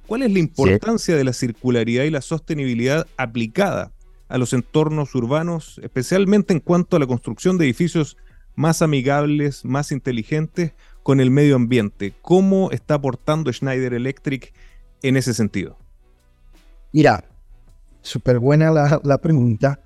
¿Cuál 0.08 0.24
es 0.24 0.32
la 0.32 0.40
importancia 0.40 1.16
de 1.16 1.24
la 1.24 1.34
circularidad 1.34 2.04
y 2.04 2.10
la 2.10 2.22
sostenibilidad 2.22 3.08
aplicada 3.18 3.94
a 4.28 4.38
los 4.38 4.54
entornos 4.54 5.16
urbanos, 5.16 5.80
especialmente 5.84 6.54
en 6.54 6.60
cuanto 6.60 6.96
a 6.98 7.00
la 7.00 7.08
construcción 7.08 7.58
de 7.58 7.66
edificios 7.66 8.18
más 8.56 8.82
amigables, 8.82 9.66
más 9.66 9.92
inteligentes 9.92 10.74
con 11.04 11.20
el 11.20 11.32
medio 11.32 11.56
ambiente? 11.56 12.14
¿Cómo 12.22 12.72
está 12.72 12.96
aportando 12.96 13.52
Schneider 13.52 13.94
Electric 13.94 14.54
en 15.02 15.18
ese 15.18 15.34
sentido? 15.34 15.78
Mira, 16.92 17.26
súper 18.02 18.40
buena 18.40 18.72
la 18.72 19.18
pregunta. 19.20 19.80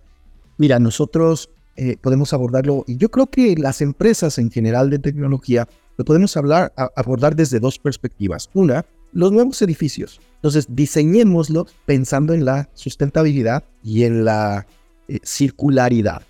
Mira, 0.58 0.80
nosotros 0.80 1.49
eh, 1.80 1.95
podemos 2.01 2.34
abordarlo, 2.34 2.84
y 2.88 2.97
yo 2.97 3.10
creo 3.10 3.27
que 3.27 3.56
las 3.56 3.82
empresas 3.82 4.39
en 4.39 4.49
general 4.49 4.89
de 4.89 4.97
tecnología 4.97 5.67
lo 5.95 6.06
podemos 6.06 6.36
hablar, 6.36 6.73
abordar 6.95 7.36
desde 7.36 7.60
dos 7.60 7.77
perspectivas. 7.77 8.49
Una, 8.56 8.84
los 9.13 9.32
nuevos 9.32 9.62
edificios. 9.62 10.19
Entonces, 10.36 10.65
diseñémoslos 10.69 11.71
pensando 11.86 12.34
en 12.34 12.45
la 12.45 12.67
sustentabilidad 12.73 13.63
y 13.84 14.06
en 14.06 14.25
la 14.25 14.65
eh, 15.08 15.19
circularidad. 15.23 16.23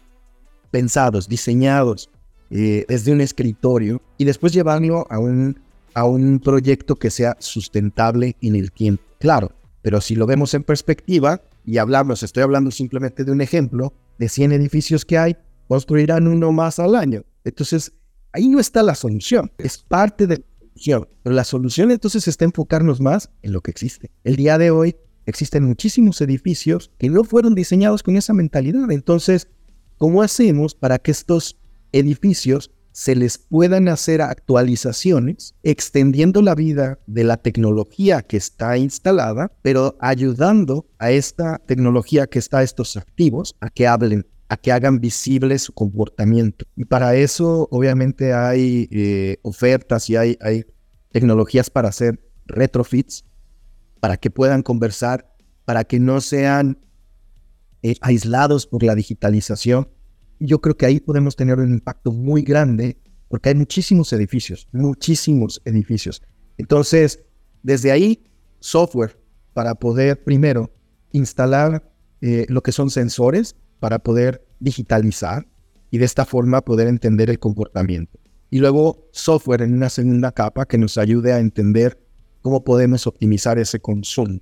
Pensados, 0.69 1.30
diseñados 1.30 2.10
eh, 2.50 2.86
desde 2.88 3.12
un 3.12 3.22
escritorio 3.22 4.02
y 4.18 4.26
después 4.26 4.54
llevarlo 4.54 5.06
a 5.10 5.20
un, 5.20 5.60
a 5.94 6.06
un 6.06 6.40
proyecto 6.40 6.96
que 6.96 7.12
sea 7.12 7.36
sustentable 7.40 8.36
en 8.42 8.56
el 8.56 8.72
tiempo. 8.72 9.04
Claro, 9.20 9.52
pero 9.82 10.02
si 10.02 10.16
lo 10.16 10.26
vemos 10.26 10.54
en 10.54 10.64
perspectiva 10.64 11.42
y 11.66 11.78
hablamos, 11.78 12.24
estoy 12.24 12.44
hablando 12.44 12.72
simplemente 12.72 13.24
de 13.24 13.32
un 13.32 13.42
ejemplo, 13.42 13.94
de 14.18 14.30
100 14.30 14.54
edificios 14.54 15.06
que 15.06 15.18
hay, 15.18 15.38
construirán 15.68 16.28
uno 16.28 16.52
más 16.52 16.80
al 16.80 16.96
año. 16.96 17.24
Entonces, 17.44 17.92
ahí 18.32 18.48
no 18.48 18.60
está 18.60 18.84
la 18.84 18.96
solución, 18.96 19.52
es 19.58 19.78
parte 19.78 20.28
de 20.28 20.38
la 20.38 20.46
solución. 20.74 21.08
Pero 21.24 21.36
la 21.36 21.44
solución 21.44 21.92
entonces 21.92 22.28
está 22.28 22.46
enfocarnos 22.46 23.02
más 23.02 23.30
en 23.42 23.52
lo 23.52 23.62
que 23.62 23.72
existe. 23.72 24.12
El 24.24 24.36
día 24.36 24.58
de 24.58 24.72
hoy 24.72 24.96
existen 25.26 25.66
muchísimos 25.66 26.22
edificios 26.22 26.92
que 26.98 27.10
no 27.10 27.24
fueron 27.24 27.56
diseñados 27.56 28.04
con 28.04 28.16
esa 28.16 28.34
mentalidad. 28.34 28.90
Entonces, 28.92 29.48
¿cómo 29.98 30.22
hacemos 30.22 30.76
para 30.76 31.00
que 31.00 31.12
estos 31.12 31.58
edificios 31.91 32.71
se 32.97 33.15
les 33.15 33.38
puedan 33.38 33.89
hacer 33.89 34.23
actualizaciones, 34.23 35.54
extendiendo 35.62 36.41
la 36.41 36.56
vida 36.56 36.97
de 37.06 37.23
la 37.23 37.38
tecnología 37.38 38.23
que 38.23 38.38
está 38.38 38.76
instalada, 38.76 39.52
pero 39.62 39.95
ayudando 40.00 40.88
a 40.97 41.12
esta 41.12 41.60
tecnología 41.60 42.26
que 42.26 42.39
está 42.39 42.63
estos 42.63 42.97
activos 42.97 43.56
a 43.60 43.69
que 43.69 43.86
hablen, 43.86 44.26
a 44.50 44.58
que 44.58 44.71
hagan 44.71 45.00
visible 45.00 45.60
su 45.60 45.73
comportamiento. 45.73 46.65
Y 46.76 46.86
para 46.86 47.15
eso, 47.15 47.67
obviamente, 47.69 48.34
hay 48.34 48.88
eh, 48.89 49.38
ofertas 49.43 50.10
y 50.10 50.15
hay, 50.15 50.36
hay 50.41 50.65
tecnologías 51.12 51.69
para 51.69 51.89
hacer 51.89 52.19
retrofits, 52.47 53.26
para 54.00 54.17
que 54.17 54.32
puedan 54.32 54.63
conversar, 54.63 55.32
para 55.65 55.84
que 55.84 56.00
no 56.00 56.19
sean 56.19 56.80
eh, 57.84 57.95
aislados 58.02 58.65
por 58.65 58.82
la 58.82 58.95
digitalización, 58.95 59.88
yo 60.39 60.62
creo 60.62 60.78
que 60.78 60.86
ahí 60.86 61.00
podemos 61.00 61.36
tener 61.36 61.60
un 61.60 61.73
impacto 61.73 62.12
muy 62.12 62.41
grande 62.41 62.97
porque 63.28 63.50
hay 63.50 63.56
muchísimos 63.56 64.13
edificios, 64.13 64.67
muchísimos 64.71 65.62
edificios. 65.65 66.21
Entonces, 66.58 67.23
desde 67.63 67.91
ahí, 67.91 68.23
software 68.60 69.19
para 69.54 69.76
poder 69.76 70.23
primero 70.23 70.71
instalar 71.12 71.91
eh, 72.21 72.45
lo 72.50 72.62
que 72.62 72.71
son 72.71 72.89
sensores 72.89 73.56
para 73.80 74.00
poder 74.00 74.45
digitalizar 74.60 75.47
y 75.91 75.97
de 75.97 76.06
esta 76.06 76.26
forma 76.26 76.62
poder 76.62 76.88
entender 76.88 77.30
el 77.30 77.39
comportamiento. 77.39 78.19
Y 78.50 78.60
luego 78.60 79.10
software 79.12 79.62
en 79.62 79.73
una 79.73 79.89
segunda 79.89 80.32
capa 80.32 80.65
que 80.65 80.78
nos 80.78 80.97
ayude 80.97 81.34
a 81.34 81.39
entender 81.39 82.00
cómo 82.41 82.63
podemos 82.63 83.08
optimizar 83.08 83.60
ese 83.60 83.80
consumo. 83.80 84.39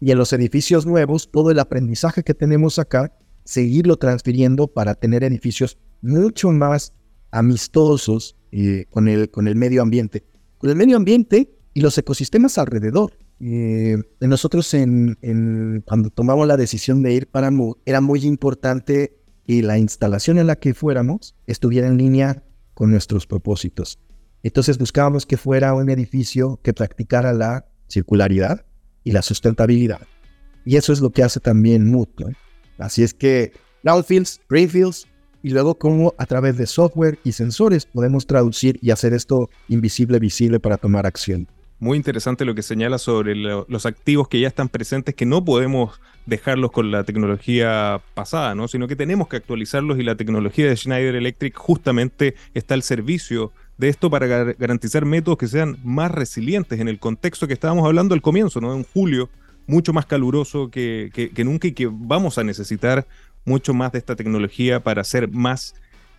Y 0.00 0.10
en 0.10 0.18
los 0.18 0.32
edificios 0.32 0.86
nuevos, 0.86 1.30
todo 1.30 1.50
el 1.50 1.58
aprendizaje 1.58 2.22
que 2.22 2.34
tenemos 2.34 2.78
acá, 2.78 3.12
seguirlo 3.44 3.96
transfiriendo 3.96 4.68
para 4.68 4.94
tener 4.94 5.24
edificios 5.24 5.78
mucho 6.00 6.50
más 6.50 6.92
amistosos 7.30 8.36
eh, 8.52 8.86
con, 8.90 9.08
el, 9.08 9.30
con 9.30 9.48
el 9.48 9.56
medio 9.56 9.82
ambiente. 9.82 10.24
Con 10.58 10.70
el 10.70 10.76
medio 10.76 10.96
ambiente 10.96 11.56
y 11.74 11.80
los 11.80 11.96
ecosistemas 11.98 12.58
alrededor. 12.58 13.12
Eh, 13.40 13.96
nosotros 14.20 14.72
en, 14.74 15.82
cuando 15.84 16.10
tomamos 16.10 16.46
la 16.46 16.56
decisión 16.56 17.02
de 17.02 17.12
ir 17.12 17.26
para 17.26 17.50
Mood, 17.50 17.78
era 17.84 18.00
muy 18.00 18.24
importante 18.24 19.18
que 19.44 19.62
la 19.62 19.78
instalación 19.78 20.38
en 20.38 20.46
la 20.46 20.56
que 20.56 20.74
fuéramos 20.74 21.34
estuviera 21.46 21.88
en 21.88 21.96
línea 21.96 22.44
con 22.74 22.90
nuestros 22.90 23.26
propósitos. 23.26 23.98
Entonces 24.44 24.78
buscábamos 24.78 25.26
que 25.26 25.36
fuera 25.36 25.74
un 25.74 25.90
edificio 25.90 26.60
que 26.62 26.72
practicara 26.72 27.32
la 27.32 27.66
circularidad 27.88 28.64
y 29.02 29.12
la 29.12 29.22
sustentabilidad. 29.22 30.02
Y 30.64 30.76
eso 30.76 30.92
es 30.92 31.00
lo 31.00 31.10
que 31.10 31.24
hace 31.24 31.40
también 31.40 31.90
Mood. 31.90 32.08
Así 32.82 33.02
es 33.02 33.14
que 33.14 33.52
brownfields, 33.82 34.40
greenfields, 34.48 35.06
y 35.42 35.50
luego 35.50 35.74
cómo 35.74 36.14
a 36.18 36.26
través 36.26 36.56
de 36.56 36.66
software 36.66 37.18
y 37.24 37.32
sensores 37.32 37.86
podemos 37.86 38.26
traducir 38.26 38.78
y 38.80 38.90
hacer 38.90 39.12
esto 39.12 39.50
invisible 39.68 40.18
visible 40.18 40.60
para 40.60 40.76
tomar 40.76 41.06
acción. 41.06 41.48
Muy 41.80 41.96
interesante 41.96 42.44
lo 42.44 42.54
que 42.54 42.62
señala 42.62 42.96
sobre 42.96 43.34
los 43.34 43.86
activos 43.86 44.28
que 44.28 44.38
ya 44.38 44.46
están 44.46 44.68
presentes, 44.68 45.16
que 45.16 45.26
no 45.26 45.44
podemos 45.44 46.00
dejarlos 46.26 46.70
con 46.70 46.92
la 46.92 47.02
tecnología 47.02 48.00
pasada, 48.14 48.54
¿no? 48.54 48.68
sino 48.68 48.86
que 48.86 48.94
tenemos 48.94 49.26
que 49.26 49.34
actualizarlos 49.34 49.98
y 49.98 50.04
la 50.04 50.14
tecnología 50.14 50.68
de 50.68 50.76
Schneider 50.76 51.16
Electric 51.16 51.56
justamente 51.56 52.36
está 52.54 52.74
al 52.74 52.84
servicio 52.84 53.50
de 53.78 53.88
esto 53.88 54.10
para 54.10 54.28
garantizar 54.28 55.04
métodos 55.04 55.38
que 55.38 55.48
sean 55.48 55.76
más 55.82 56.12
resilientes 56.12 56.78
en 56.78 56.86
el 56.86 57.00
contexto 57.00 57.48
que 57.48 57.54
estábamos 57.54 57.84
hablando 57.84 58.14
al 58.14 58.22
comienzo, 58.22 58.60
¿no? 58.60 58.76
en 58.76 58.84
julio, 58.84 59.28
mucho 59.66 59.92
más 59.92 60.06
caluroso 60.06 60.70
que, 60.70 61.10
que 61.12 61.44
nunca 61.44 61.68
y 61.68 61.72
que 61.72 61.88
vamos 61.90 62.38
a 62.38 62.44
necesitar 62.44 63.06
mucho 63.44 63.74
más 63.74 63.92
de 63.92 63.98
esta 63.98 64.16
tecnología 64.16 64.82
para 64.82 65.04
ser 65.04 65.28
más 65.30 65.74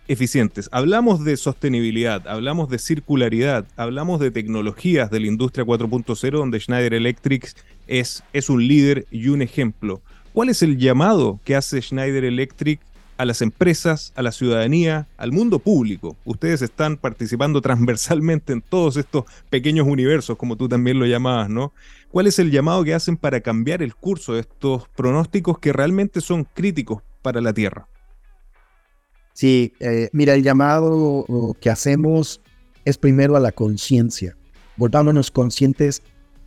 eficientes. 0.08 0.68
Hablamos 0.72 1.24
de 1.24 1.36
sostenibilidad, 1.36 2.26
hablamos 2.28 2.68
de 2.68 2.78
circularidad, 2.78 3.66
hablamos 3.76 4.20
de 4.20 4.30
tecnologías 4.30 5.10
de 5.10 5.20
la 5.20 5.26
industria 5.26 5.64
4.0 5.64 6.30
donde 6.30 6.60
Schneider 6.60 6.94
Electric 6.94 7.54
es, 7.86 8.22
es 8.32 8.50
un 8.50 8.66
líder 8.66 9.06
y 9.10 9.28
un 9.28 9.42
ejemplo. 9.42 10.02
¿Cuál 10.32 10.48
es 10.48 10.62
el 10.62 10.78
llamado 10.78 11.40
que 11.44 11.56
hace 11.56 11.80
Schneider 11.80 12.24
Electric 12.24 12.80
a 13.16 13.24
las 13.24 13.40
empresas, 13.40 14.12
a 14.16 14.22
la 14.22 14.32
ciudadanía, 14.32 15.06
al 15.16 15.32
mundo 15.32 15.58
público? 15.58 16.16
Ustedes 16.24 16.60
están 16.60 16.96
participando 16.96 17.60
transversalmente 17.62 18.52
en 18.52 18.60
todos 18.60 18.96
estos 18.96 19.24
pequeños 19.48 19.86
universos, 19.86 20.36
como 20.36 20.56
tú 20.56 20.68
también 20.68 20.98
lo 20.98 21.06
llamabas, 21.06 21.48
¿no? 21.48 21.72
¿Cuál 22.14 22.28
es 22.28 22.38
el 22.38 22.52
llamado 22.52 22.84
que 22.84 22.94
hacen 22.94 23.16
para 23.16 23.40
cambiar 23.40 23.82
el 23.82 23.96
curso 23.96 24.34
de 24.34 24.42
estos 24.42 24.86
pronósticos 24.90 25.58
que 25.58 25.72
realmente 25.72 26.20
son 26.20 26.44
críticos 26.44 27.02
para 27.22 27.40
la 27.40 27.52
Tierra? 27.52 27.88
Sí, 29.32 29.72
eh, 29.80 30.10
mira, 30.12 30.34
el 30.34 30.44
llamado 30.44 31.26
que 31.60 31.70
hacemos 31.70 32.40
es 32.84 32.98
primero 32.98 33.34
a 33.34 33.40
la 33.40 33.50
conciencia. 33.50 34.36
Volvámonos 34.76 35.32
conscientes 35.32 36.02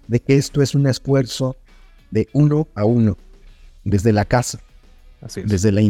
de 0.07 0.21
que 0.21 0.37
esto 0.37 0.61
es 0.61 0.73
un 0.73 0.87
esfuerzo 0.87 1.57
de 2.11 2.29
uno 2.31 2.69
a 2.73 2.85
uno, 2.85 3.17
desde 3.83 4.13
la 4.13 4.23
casa, 4.23 4.61
desde, 5.35 5.73
la, 5.73 5.81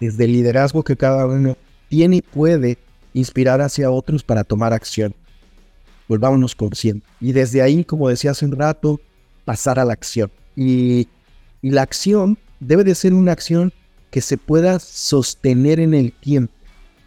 desde 0.00 0.24
el 0.24 0.32
liderazgo 0.32 0.82
que 0.82 0.96
cada 0.96 1.26
uno 1.26 1.56
tiene 1.88 2.16
y 2.16 2.22
puede 2.22 2.76
inspirar 3.14 3.60
hacia 3.60 3.88
otros 3.88 4.24
para 4.24 4.42
tomar 4.42 4.72
acción. 4.72 5.14
Volvámonos 6.08 6.54
conscientes. 6.54 7.08
Y 7.20 7.32
desde 7.32 7.62
ahí, 7.62 7.84
como 7.84 8.08
decía 8.08 8.30
hace 8.30 8.44
un 8.44 8.52
rato, 8.52 9.00
pasar 9.44 9.78
a 9.78 9.84
la 9.84 9.92
acción. 9.92 10.30
Y, 10.54 11.08
y 11.62 11.70
la 11.70 11.82
acción 11.82 12.38
debe 12.60 12.84
de 12.84 12.94
ser 12.94 13.12
una 13.14 13.32
acción 13.32 13.72
que 14.10 14.20
se 14.20 14.38
pueda 14.38 14.78
sostener 14.78 15.80
en 15.80 15.94
el 15.94 16.12
tiempo. 16.12 16.52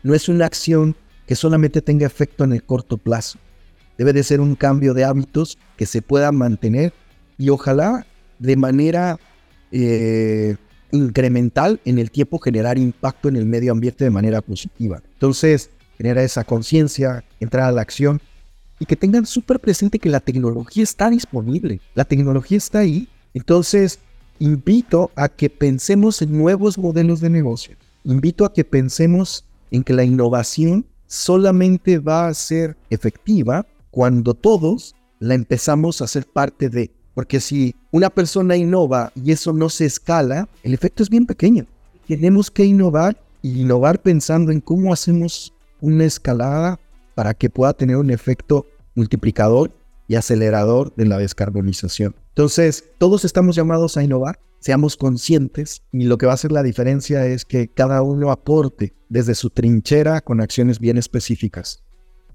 No 0.03 0.13
es 0.13 0.29
una 0.29 0.45
acción 0.45 0.95
que 1.25 1.35
solamente 1.35 1.81
tenga 1.81 2.05
efecto 2.05 2.43
en 2.43 2.53
el 2.53 2.63
corto 2.63 2.97
plazo. 2.97 3.39
Debe 3.97 4.13
de 4.13 4.23
ser 4.23 4.39
un 4.41 4.55
cambio 4.55 4.93
de 4.93 5.03
hábitos 5.03 5.57
que 5.77 5.85
se 5.85 6.01
pueda 6.01 6.31
mantener 6.31 6.93
y 7.37 7.49
ojalá 7.49 8.05
de 8.39 8.55
manera 8.55 9.17
eh, 9.71 10.55
incremental 10.91 11.79
en 11.85 11.99
el 11.99 12.11
tiempo 12.11 12.39
generar 12.39 12.77
impacto 12.77 13.29
en 13.29 13.35
el 13.35 13.45
medio 13.45 13.71
ambiente 13.71 14.03
de 14.03 14.09
manera 14.09 14.41
positiva. 14.41 15.01
Entonces, 15.13 15.69
genera 15.97 16.23
esa 16.23 16.43
conciencia, 16.43 17.23
entrar 17.39 17.65
a 17.65 17.71
la 17.71 17.81
acción 17.81 18.21
y 18.79 18.85
que 18.85 18.95
tengan 18.95 19.25
súper 19.25 19.59
presente 19.59 19.99
que 19.99 20.09
la 20.09 20.21
tecnología 20.21 20.83
está 20.83 21.09
disponible, 21.09 21.81
la 21.95 22.05
tecnología 22.05 22.57
está 22.57 22.79
ahí. 22.79 23.09
Entonces, 23.33 23.99
invito 24.39 25.11
a 25.15 25.27
que 25.27 25.49
pensemos 25.49 26.21
en 26.21 26.37
nuevos 26.37 26.77
modelos 26.77 27.19
de 27.19 27.29
negocio. 27.29 27.75
Invito 28.05 28.45
a 28.45 28.53
que 28.53 28.63
pensemos 28.63 29.45
en 29.69 29.83
que 29.83 29.93
la 29.93 30.03
innovación 30.03 30.85
solamente 31.07 31.99
va 31.99 32.27
a 32.27 32.33
ser 32.33 32.77
efectiva 32.89 33.65
cuando 33.91 34.33
todos 34.33 34.95
la 35.19 35.33
empezamos 35.33 36.01
a 36.01 36.07
ser 36.07 36.25
parte 36.25 36.69
de. 36.69 36.91
Porque 37.13 37.41
si 37.41 37.75
una 37.91 38.09
persona 38.09 38.55
innova 38.55 39.11
y 39.15 39.31
eso 39.31 39.51
no 39.51 39.67
se 39.67 39.85
escala, 39.85 40.47
el 40.63 40.73
efecto 40.73 41.03
es 41.03 41.09
bien 41.09 41.25
pequeño. 41.25 41.65
Tenemos 42.07 42.49
que 42.49 42.63
innovar 42.63 43.21
y 43.41 43.61
innovar 43.61 44.01
pensando 44.01 44.51
en 44.51 44.61
cómo 44.61 44.93
hacemos 44.93 45.53
una 45.81 46.05
escalada 46.05 46.79
para 47.19 47.33
que 47.33 47.49
pueda 47.49 47.73
tener 47.73 47.97
un 47.97 48.11
efecto 48.11 48.65
multiplicador 48.95 49.73
y 50.07 50.15
acelerador 50.15 50.95
de 50.95 51.05
la 51.05 51.17
descarbonización. 51.17 52.15
Entonces, 52.29 52.91
todos 52.97 53.25
estamos 53.25 53.57
llamados 53.57 53.97
a 53.97 54.03
innovar, 54.03 54.39
seamos 54.59 54.95
conscientes 54.95 55.83
y 55.91 56.05
lo 56.05 56.17
que 56.17 56.27
va 56.27 56.31
a 56.31 56.35
hacer 56.35 56.53
la 56.53 56.63
diferencia 56.63 57.25
es 57.25 57.43
que 57.43 57.67
cada 57.67 58.03
uno 58.03 58.31
aporte 58.31 58.93
desde 59.09 59.35
su 59.35 59.49
trinchera 59.49 60.21
con 60.21 60.39
acciones 60.39 60.79
bien 60.79 60.97
específicas. 60.97 61.83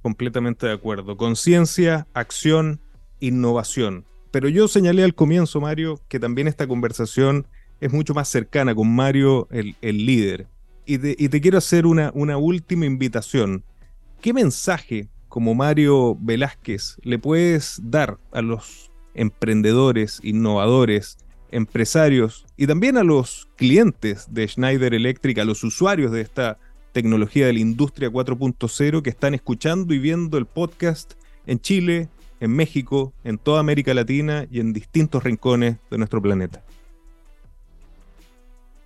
Completamente 0.03 0.67
de 0.67 0.75
acuerdo. 0.75 1.17
Conciencia, 1.17 2.07
acción, 2.13 2.83
innovación. 3.21 4.05
Pero 4.33 4.51
yo 4.51 4.69
señalé 4.69 5.03
al 5.03 5.15
comienzo, 5.15 5.63
Mario, 5.63 5.99
que 6.09 6.21
también 6.21 6.47
esta 6.47 6.69
conversación 6.69 7.47
es 7.81 7.91
mucho 7.91 8.13
más 8.13 8.29
cercana 8.29 8.75
con 8.75 8.95
Mario, 8.95 9.49
el, 9.51 9.75
líder. 9.81 10.47
Y 10.85 10.99
te, 10.99 11.41
quiero 11.41 11.57
hacer 11.57 11.87
una, 11.87 12.13
una 12.15 12.37
última 12.37 12.85
invitación. 12.85 13.65
¿Qué 14.25 14.33
mensaje 14.33 15.11
como 15.29 15.55
Mario 15.55 16.17
Velázquez 16.19 16.97
le 17.03 17.19
puedes 17.19 17.79
dar 17.85 18.19
a 18.33 18.41
los 18.41 18.91
emprendedores, 19.13 20.19
innovadores, 20.23 21.19
empresarios 21.51 22.47
y 22.57 22.67
también 22.67 22.97
a 22.97 23.05
los 23.05 23.51
clientes 23.57 24.29
de 24.31 24.49
Schneider 24.49 24.95
Electric, 24.95 25.41
a 25.41 25.45
los 25.45 25.63
usuarios 25.63 26.11
de 26.11 26.23
esta 26.23 26.59
tecnología 26.93 27.49
de 27.49 27.53
la 27.53 27.59
industria 27.59 28.09
4.0 28.09 29.03
que 29.03 29.11
están 29.11 29.35
escuchando 29.35 29.93
y 29.93 29.99
viendo 29.99 30.39
el 30.39 30.47
podcast 30.47 31.13
en 31.45 31.61
Chile, 31.61 32.09
en 32.41 32.51
México, 32.53 33.13
en 33.25 33.37
toda 33.37 33.61
América 33.61 33.93
Latina 33.93 34.47
y 34.51 34.61
en 34.61 34.73
distintos 34.73 35.23
rincones 35.23 35.77
de 35.91 35.99
nuestro 35.99 36.23
planeta. 36.23 36.65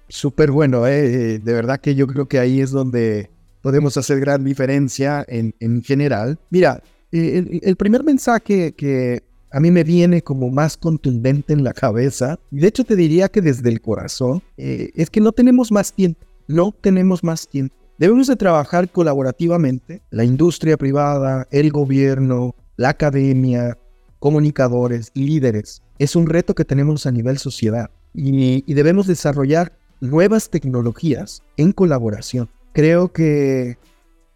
Súper 0.09 0.51
bueno, 0.51 0.85
eh, 0.89 1.39
de 1.39 1.53
verdad 1.53 1.81
que 1.81 1.95
yo 1.95 2.09
creo 2.09 2.27
que 2.27 2.41
ahí 2.41 2.61
es 2.61 2.73
donde 2.73 3.31
podemos 3.69 3.99
hacer 3.99 4.19
gran 4.19 4.45
diferencia 4.45 5.27
en, 5.29 5.83
general. 5.83 6.39
Mira, 6.49 6.83
eh, 7.13 7.61
el, 7.63 7.77
primer 7.77 8.03
mensaje 8.03 8.73
que 8.73 9.23
a 9.51 9.61
mí 9.61 9.71
me 9.71 9.85
viene 9.85 10.23
como 10.23 10.49
más 10.49 10.79
contundente 10.79 11.53
en 11.53 11.65
la 11.65 11.75
cabeza, 11.75 12.39
y 12.51 12.61
de 12.61 12.69
hecho 12.69 12.85
te 12.85 12.97
diría 12.97 13.29
que 13.29 13.43
desde 13.43 13.69
el 13.69 13.83
corazón, 13.83 14.43
eh, 14.57 14.89
es 14.95 15.11
que 15.11 15.21
no 15.21 15.33
tenemos 15.33 15.71
más 15.71 15.93
tiempo, 15.93 16.25
no 16.47 16.75
tenemos 16.81 17.23
más 17.23 17.47
tiempo. 17.47 17.77
Debemos 17.99 18.29
de 18.29 18.37
trabajar 18.37 18.91
colaborativamente, 18.91 20.01
la 20.09 20.25
industria 20.25 20.79
privada, 20.79 21.47
el 21.51 21.71
gobierno, 21.71 22.55
la 22.79 22.89
academia, 22.89 23.77
comunicadores, 24.19 25.11
líderes. 25.13 25.83
Es 25.99 26.17
un 26.17 26.27
reto 26.27 26.55
que 26.55 26.65
tenemos 26.65 27.05
a 27.05 27.11
nivel 27.11 27.37
sociedad 27.37 27.91
y 28.15 28.73
debemos 28.73 29.07
desarrollar 29.07 29.77
nuevas 30.01 30.49
tecnologías 30.49 31.43
en 31.59 31.73
colaboración 31.73 32.49
creo 32.73 33.13
que 33.13 33.79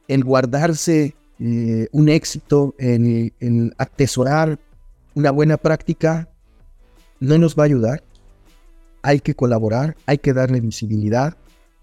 el 0.08 0.24
guardarse 0.24 1.14
eh, 1.38 1.88
un 1.90 2.08
éxito, 2.08 2.74
en, 2.78 3.74
atesorar 3.78 4.60
una 5.14 5.30
buena 5.30 5.56
práctica, 5.56 6.28
no 7.18 7.36
nos 7.38 7.58
va 7.58 7.64
a 7.64 7.66
ayudar. 7.66 8.04
Hay 9.02 9.18
que 9.18 9.34
colaborar, 9.34 9.96
hay 10.06 10.18
que 10.18 10.32
darle 10.32 10.60
visibilidad 10.60 11.36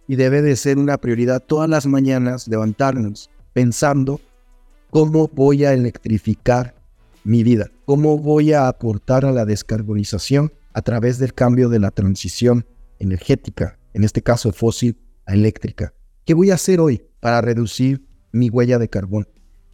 y 0.08 0.16
debe 0.16 0.42
de 0.42 0.56
ser 0.56 0.78
una 0.78 0.98
prioridad 0.98 1.44
todas 1.44 1.70
las 1.70 1.86
mañanas 1.86 2.48
levantarnos 2.48 3.30
pensando 3.52 4.22
cómo 4.90 5.28
voy 5.28 5.66
a 5.66 5.74
electrificar 5.74 6.74
mi 7.26 7.44
vida, 7.44 7.70
cómo 7.86 8.18
voy 8.18 8.54
a 8.54 8.70
aportar 8.70 9.26
a 9.26 9.32
la 9.32 9.46
descarbonización 9.46 10.54
a 10.74 10.82
través 10.82 11.20
del 11.20 11.34
cambio 11.34 11.68
de 11.68 11.80
la 11.80 11.92
transición 11.92 12.66
energética, 13.00 13.78
en 13.94 14.06
este 14.06 14.22
caso 14.22 14.54
fósil 14.54 14.98
a 15.26 15.34
eléctrica. 15.34 15.94
¿Qué 16.30 16.36
voy 16.36 16.52
a 16.52 16.54
hacer 16.54 16.80
hoy 16.80 17.02
para 17.22 17.42
reducir 17.42 18.06
mi 18.32 18.52
huella 18.52 18.78
de 18.78 18.88
carbón? 18.88 19.28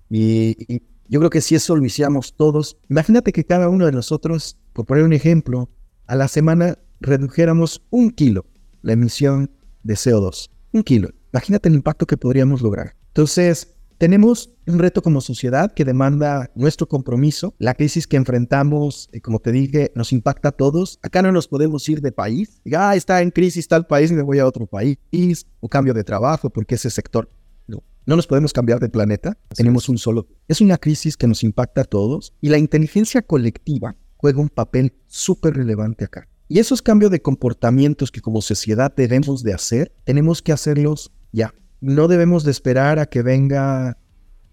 Y, 0.10 0.84
yo 1.10 1.20
creo 1.20 1.30
que 1.30 1.42
si 1.42 1.54
eso 1.54 1.76
lo 1.76 1.84
hiciéramos 1.84 2.34
todos, 2.38 2.78
imagínate 2.90 3.34
que 3.34 3.44
cada 3.44 3.68
uno 3.68 3.86
de 3.86 3.92
nosotros, 3.92 4.58
por 4.72 4.86
poner 4.86 5.04
un 5.04 5.12
ejemplo, 5.12 5.70
a 6.08 6.16
la 6.16 6.30
semana 6.30 6.80
redujéramos 7.02 7.84
un 7.90 8.10
kilo 8.10 8.46
la 8.84 8.94
emisión 8.94 9.52
de 9.84 9.96
CO2. 9.96 10.50
Un 10.72 10.84
kilo. 10.84 11.10
Imagínate 11.34 11.68
el 11.68 11.76
impacto 11.76 12.06
que 12.06 12.16
podríamos 12.16 12.62
lograr. 12.62 12.96
Entonces, 13.08 13.75
tenemos 13.98 14.52
un 14.68 14.80
reto 14.80 15.02
como 15.02 15.22
sociedad 15.22 15.74
que 15.74 15.86
demanda 15.86 16.52
nuestro 16.56 16.88
compromiso. 16.88 17.54
La 17.60 17.74
crisis 17.74 18.08
que 18.08 18.18
enfrentamos, 18.18 19.10
eh, 19.14 19.22
como 19.22 19.40
te 19.40 19.52
dije, 19.52 19.92
nos 19.96 20.12
impacta 20.12 20.50
a 20.50 20.52
todos. 20.52 21.00
Acá 21.02 21.22
no 21.22 21.32
nos 21.32 21.48
podemos 21.48 21.88
ir 21.88 22.02
de 22.02 22.12
país. 22.12 22.62
Ah, 22.76 22.96
está 22.96 23.22
en 23.22 23.32
crisis 23.32 23.68
tal 23.68 23.88
país 23.88 24.12
y 24.12 24.16
me 24.16 24.22
voy 24.22 24.40
a 24.40 24.48
otro 24.48 24.68
país. 24.68 24.98
O 25.60 25.70
cambio 25.70 25.94
de 25.94 26.04
trabajo 26.04 26.50
porque 26.50 26.76
ese 26.76 26.90
sector... 26.90 27.30
No, 27.68 27.84
no 28.06 28.16
nos 28.16 28.28
podemos 28.28 28.52
cambiar 28.52 28.80
de 28.80 28.90
planeta. 28.90 29.38
Tenemos 29.56 29.88
un 29.88 29.98
solo... 29.98 30.28
Es 30.48 30.60
una 30.60 30.78
crisis 30.78 31.16
que 31.16 31.28
nos 31.28 31.44
impacta 31.44 31.82
a 31.82 31.86
todos. 31.86 32.34
Y 32.42 32.50
la 32.50 32.58
inteligencia 32.58 33.22
colectiva 33.22 33.96
juega 34.18 34.42
un 34.42 34.50
papel 34.50 34.94
súper 35.08 35.56
relevante 35.56 36.06
acá. 36.06 36.28
Y 36.48 36.60
esos 36.60 36.82
cambios 36.82 37.12
de 37.12 37.22
comportamientos 37.22 38.12
que 38.12 38.22
como 38.22 38.42
sociedad 38.42 38.94
debemos 38.96 39.42
de 39.42 39.54
hacer, 39.54 39.96
tenemos 40.04 40.42
que 40.42 40.52
hacerlos 40.52 41.12
ya 41.32 41.54
no 41.82 42.08
debemos 42.08 42.44
de 42.44 42.52
esperar 42.52 43.00
a 43.00 43.06
que 43.06 43.22
venga 43.22 43.98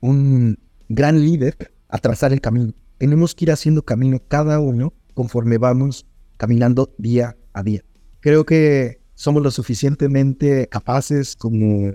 un 0.00 0.58
gran 0.88 1.20
líder 1.20 1.56
a 1.88 1.98
trazar 1.98 2.32
el 2.32 2.40
camino. 2.40 2.72
Tenemos 2.98 3.34
que 3.34 3.46
ir 3.46 3.52
haciendo 3.52 3.82
camino 3.82 4.20
cada 4.28 4.60
uno 4.60 4.92
conforme 5.14 5.58
vamos 5.58 6.06
caminando 6.36 6.94
día 6.98 7.36
a 7.52 7.62
día. 7.62 7.82
Creo 8.20 8.44
que 8.44 9.00
somos 9.14 9.42
lo 9.42 9.50
suficientemente 9.50 10.68
capaces 10.68 11.36
como 11.36 11.92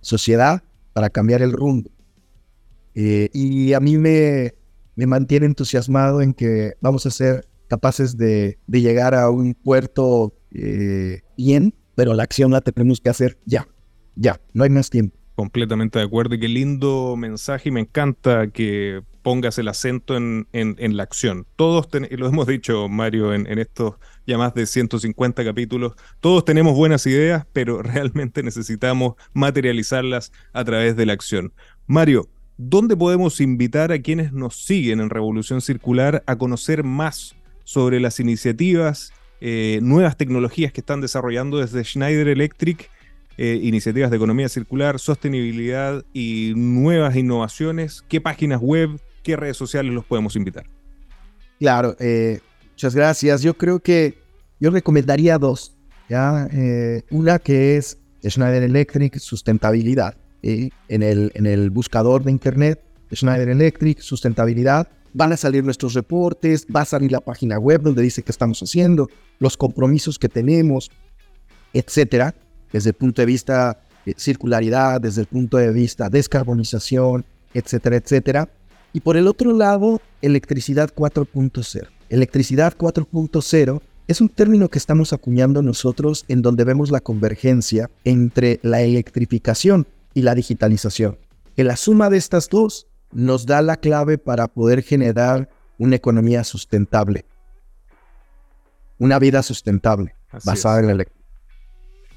sociedad 0.00 0.62
para 0.92 1.10
cambiar 1.10 1.42
el 1.42 1.52
rumbo. 1.52 1.90
Eh, 2.94 3.28
y 3.32 3.74
a 3.74 3.80
mí 3.80 3.98
me, 3.98 4.54
me 4.94 5.06
mantiene 5.06 5.46
entusiasmado 5.46 6.22
en 6.22 6.32
que 6.32 6.74
vamos 6.80 7.04
a 7.06 7.10
ser 7.10 7.46
capaces 7.68 8.16
de, 8.16 8.58
llegar 8.66 9.14
a 9.14 9.30
un 9.30 9.54
puerto 9.54 10.34
eh, 10.52 11.20
bien 11.36 11.74
pero 11.96 12.14
la 12.14 12.22
acción 12.22 12.52
la 12.52 12.60
tenemos 12.60 13.00
que 13.00 13.08
hacer 13.08 13.38
ya, 13.44 13.66
ya, 14.14 14.40
no 14.52 14.62
hay 14.62 14.70
más 14.70 14.88
tiempo. 14.90 15.18
Completamente 15.34 15.98
de 15.98 16.04
acuerdo 16.04 16.36
y 16.36 16.40
qué 16.40 16.48
lindo 16.48 17.16
mensaje 17.16 17.68
y 17.68 17.72
me 17.72 17.80
encanta 17.80 18.46
que 18.46 19.02
pongas 19.22 19.58
el 19.58 19.68
acento 19.68 20.16
en, 20.16 20.46
en, 20.52 20.96
la 20.96 21.02
acción. 21.02 21.46
Todos, 21.56 21.88
y 22.08 22.16
lo 22.16 22.28
hemos 22.28 22.46
dicho 22.46 22.88
Mario 22.88 23.34
en, 23.34 23.46
en 23.46 23.58
estos 23.58 23.96
ya 24.26 24.38
más 24.38 24.54
de 24.54 24.66
150 24.66 25.44
capítulos, 25.44 25.94
todos 26.20 26.44
tenemos 26.44 26.76
buenas 26.76 27.06
ideas, 27.06 27.44
pero 27.52 27.82
realmente 27.82 28.42
necesitamos 28.42 29.14
materializarlas 29.32 30.32
a 30.52 30.64
través 30.64 30.96
de 30.96 31.06
la 31.06 31.12
acción. 31.12 31.52
Mario, 31.86 32.28
¿dónde 32.56 32.96
podemos 32.96 33.40
invitar 33.40 33.90
a 33.90 34.00
quienes 34.00 34.32
nos 34.32 34.64
siguen 34.64 35.00
en 35.00 35.10
Revolución 35.10 35.60
Circular 35.60 36.22
a 36.26 36.36
conocer 36.36 36.84
más 36.84 37.34
sobre 37.64 38.00
las 38.00 38.20
iniciativas 38.20 39.12
eh, 39.40 39.80
nuevas 39.82 40.16
tecnologías 40.16 40.72
que 40.72 40.80
están 40.80 41.00
desarrollando 41.00 41.58
desde 41.58 41.84
Schneider 41.84 42.28
Electric, 42.28 42.90
eh, 43.36 43.60
iniciativas 43.62 44.10
de 44.10 44.16
economía 44.16 44.48
circular, 44.48 44.98
sostenibilidad 44.98 46.04
y 46.12 46.54
nuevas 46.56 47.16
innovaciones. 47.16 48.02
¿Qué 48.08 48.20
páginas 48.20 48.60
web, 48.62 48.98
qué 49.22 49.36
redes 49.36 49.56
sociales 49.56 49.92
los 49.92 50.04
podemos 50.04 50.36
invitar? 50.36 50.64
Claro, 51.58 51.96
eh, 52.00 52.40
muchas 52.70 52.94
gracias. 52.94 53.42
Yo 53.42 53.54
creo 53.54 53.80
que 53.80 54.18
yo 54.58 54.70
recomendaría 54.70 55.38
dos. 55.38 55.72
¿ya? 56.08 56.48
una 57.10 57.40
que 57.40 57.76
es 57.76 57.98
Schneider 58.24 58.62
Electric 58.62 59.18
Sustentabilidad. 59.18 60.16
En, 60.42 61.02
el, 61.02 61.32
en 61.34 61.46
el 61.46 61.70
buscador 61.70 62.22
de 62.22 62.30
internet, 62.30 62.80
Schneider 63.12 63.48
Electric 63.48 63.98
Sustentabilidad 63.98 64.88
van 65.16 65.32
a 65.32 65.36
salir 65.38 65.64
nuestros 65.64 65.94
reportes, 65.94 66.66
va 66.74 66.82
a 66.82 66.84
salir 66.84 67.10
la 67.10 67.20
página 67.20 67.58
web 67.58 67.80
donde 67.80 68.02
dice 68.02 68.22
qué 68.22 68.30
estamos 68.30 68.60
haciendo, 68.60 69.08
los 69.38 69.56
compromisos 69.56 70.18
que 70.18 70.28
tenemos, 70.28 70.90
etcétera, 71.72 72.34
desde 72.70 72.90
el 72.90 72.94
punto 72.94 73.22
de 73.22 73.26
vista 73.26 73.80
de 74.04 74.14
circularidad, 74.18 75.00
desde 75.00 75.22
el 75.22 75.26
punto 75.26 75.56
de 75.56 75.72
vista 75.72 76.10
descarbonización, 76.10 77.24
etcétera, 77.54 77.96
etcétera. 77.96 78.50
Y 78.92 79.00
por 79.00 79.16
el 79.16 79.26
otro 79.26 79.52
lado, 79.54 80.02
electricidad 80.20 80.90
4.0. 80.94 81.88
Electricidad 82.10 82.74
4.0 82.76 83.80
es 84.08 84.20
un 84.20 84.28
término 84.28 84.68
que 84.68 84.78
estamos 84.78 85.14
acuñando 85.14 85.62
nosotros 85.62 86.26
en 86.28 86.42
donde 86.42 86.64
vemos 86.64 86.90
la 86.90 87.00
convergencia 87.00 87.90
entre 88.04 88.60
la 88.62 88.82
electrificación 88.82 89.86
y 90.12 90.22
la 90.22 90.34
digitalización. 90.34 91.18
Que 91.56 91.64
la 91.64 91.76
suma 91.76 92.10
de 92.10 92.18
estas 92.18 92.50
dos 92.50 92.86
nos 93.16 93.46
da 93.46 93.62
la 93.62 93.76
clave 93.76 94.18
para 94.18 94.46
poder 94.46 94.82
generar 94.82 95.48
una 95.78 95.96
economía 95.96 96.44
sustentable, 96.44 97.24
una 98.98 99.18
vida 99.18 99.42
sustentable 99.42 100.14
basada 100.44 100.80
en 100.80 100.86
la 100.86 100.92
electricidad. 100.92 101.16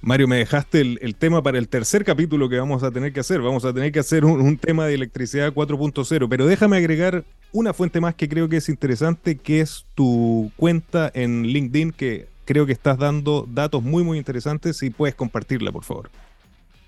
Mario, 0.02 0.28
me 0.28 0.38
dejaste 0.38 0.82
el, 0.82 1.16
tema 1.16 1.44
para 1.44 1.58
el 1.58 1.68
tercer 1.68 2.06
capítulo 2.06 2.48
que 2.48 2.58
vamos 2.58 2.84
a 2.84 2.92
tener 2.92 3.12
que 3.12 3.20
hacer. 3.20 3.42
Vamos 3.42 3.66
a 3.66 3.74
tener 3.74 3.92
que 3.92 4.00
hacer 4.00 4.24
un, 4.24 4.58
tema 4.58 4.88
de 4.88 4.94
electricidad 4.94 5.54
4.0, 5.54 6.28
pero 6.30 6.46
déjame 6.46 6.78
agregar 6.78 7.26
una 7.52 7.74
fuente 7.74 8.00
más 8.00 8.16
que 8.16 8.30
creo 8.30 8.48
que 8.48 8.58
es 8.58 8.70
interesante, 8.70 9.38
que 9.38 9.60
es 9.60 9.86
tu 9.96 10.52
cuenta 10.56 11.12
en 11.14 11.44
LinkedIn, 11.44 11.92
que 11.92 12.28
creo 12.46 12.66
que 12.66 12.72
estás 12.72 12.98
dando 12.98 13.46
datos 13.50 13.84
muy, 13.84 14.04
muy 14.04 14.18
interesantes 14.18 14.82
y 14.84 14.90
puedes 14.90 15.16
compartirla, 15.16 15.72
por 15.72 15.84
favor. 15.84 16.10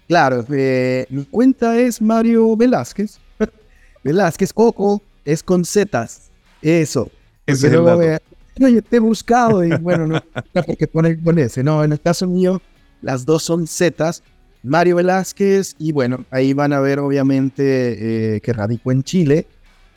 Claro, 0.07 0.45
eh, 0.49 1.05
mi 1.09 1.25
cuenta 1.25 1.77
es 1.79 2.01
Mario 2.01 2.55
Velázquez. 2.55 3.19
Velázquez 4.03 4.53
Coco 4.53 5.01
es 5.25 5.43
con 5.43 5.65
Zetas. 5.65 6.31
Eso. 6.61 7.09
Ese 7.45 7.67
es 7.67 7.73
el 7.73 8.19
no, 8.59 8.67
yo 8.67 8.81
te 8.81 8.97
he 8.97 8.99
buscado 8.99 9.63
y 9.63 9.71
bueno, 9.77 10.07
no, 10.53 10.63
porque 10.65 10.87
pone 10.87 11.19
con 11.21 11.39
ese. 11.39 11.63
No, 11.63 11.83
en 11.83 11.93
el 11.93 12.01
caso 12.01 12.27
mío, 12.27 12.61
las 13.01 13.25
dos 13.25 13.43
son 13.43 13.67
Zetas. 13.67 14.23
Mario 14.63 14.97
Velázquez 14.97 15.75
y 15.79 15.91
bueno, 15.91 16.25
ahí 16.29 16.53
van 16.53 16.71
a 16.71 16.79
ver 16.79 16.99
obviamente 16.99 18.35
eh, 18.35 18.41
que 18.41 18.53
radico 18.53 18.91
en 18.91 19.01
Chile 19.01 19.47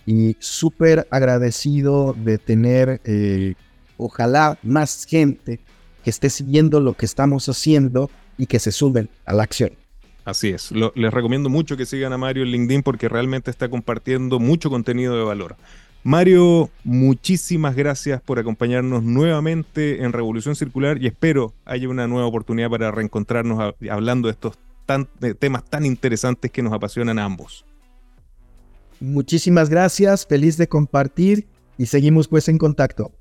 y 0.07 0.37
súper 0.39 1.07
agradecido 1.11 2.15
de 2.15 2.39
tener, 2.39 3.01
eh, 3.05 3.55
ojalá 3.99 4.59
más 4.63 5.05
gente 5.05 5.61
que 6.03 6.11
esté 6.11 6.31
siguiendo 6.31 6.81
lo 6.81 6.95
que 6.95 7.05
estamos 7.05 7.47
haciendo 7.49 8.11
y 8.39 8.47
que 8.47 8.59
se 8.59 8.73
suben 8.73 9.11
a 9.27 9.35
la 9.35 9.43
acción. 9.43 9.73
Así 10.25 10.49
es. 10.49 10.73
les 10.73 11.13
recomiendo 11.13 11.51
mucho 11.51 11.77
que 11.77 11.87
sigan 11.87 12.13
a 12.13 12.19
Mario 12.19 12.45
en 12.45 12.51
LinkedIn 12.51 12.83
porque 12.83 13.09
realmente 13.09 13.51
está 13.51 13.69
compartiendo 13.69 14.39
mucho 14.41 14.71
contenido 14.71 15.17
de 15.17 15.25
valor. 15.25 15.57
Mario, 16.03 16.71
muchísimas 16.83 17.75
gracias 17.77 18.21
por 18.21 18.39
acompañarnos 18.39 19.03
nuevamente 19.03 20.03
en 20.03 20.13
Revolución 20.13 20.55
Circular 20.55 21.03
y 21.03 21.07
espero 21.07 21.55
haya 21.65 21.89
una 21.89 22.07
nueva 22.07 22.27
oportunidad 22.27 22.69
para 22.69 22.91
reencontrarnos 22.91 23.75
hablando 23.91 24.29
de 24.29 24.33
estos 24.33 24.59
temas 25.39 25.65
tan 25.65 25.87
interesantes 25.87 26.51
que 26.51 26.63
nos 26.63 26.75
apasionan 26.75 27.19
a 27.19 27.25
ambos. 27.25 27.65
Muchísimas 29.01 29.71
gracias, 29.71 30.27
feliz 30.27 30.57
de 30.57 30.69
compartir 30.69 31.47
y 31.79 31.87
seguimos 31.87 32.29
pues 32.29 32.49
en 32.49 32.59
contacto. 32.59 33.13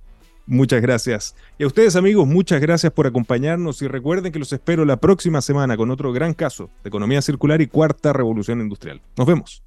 Muchas 0.46 0.82
gracias. 0.82 1.36
Y 1.58 1.64
a 1.64 1.68
ustedes 1.68 1.96
amigos, 1.96 2.28
muchas 2.28 2.60
gracias 2.60 2.92
por 2.92 3.08
acompañarnos 3.08 3.82
y 3.82 3.88
recuerden 3.88 4.32
que 4.32 4.40
los 4.40 4.52
espero 4.52 4.84
la 4.84 4.98
próxima 4.98 5.42
semana 5.42 5.78
con 5.78 5.90
otro 5.90 6.12
gran 6.12 6.34
caso 6.34 6.70
de 6.84 6.90
economía 6.90 7.22
circular 7.22 7.62
y 7.62 7.68
cuarta 7.68 8.12
revolución 8.12 8.60
industrial. 8.60 9.02
Nos 9.18 9.28
vemos. 9.28 9.64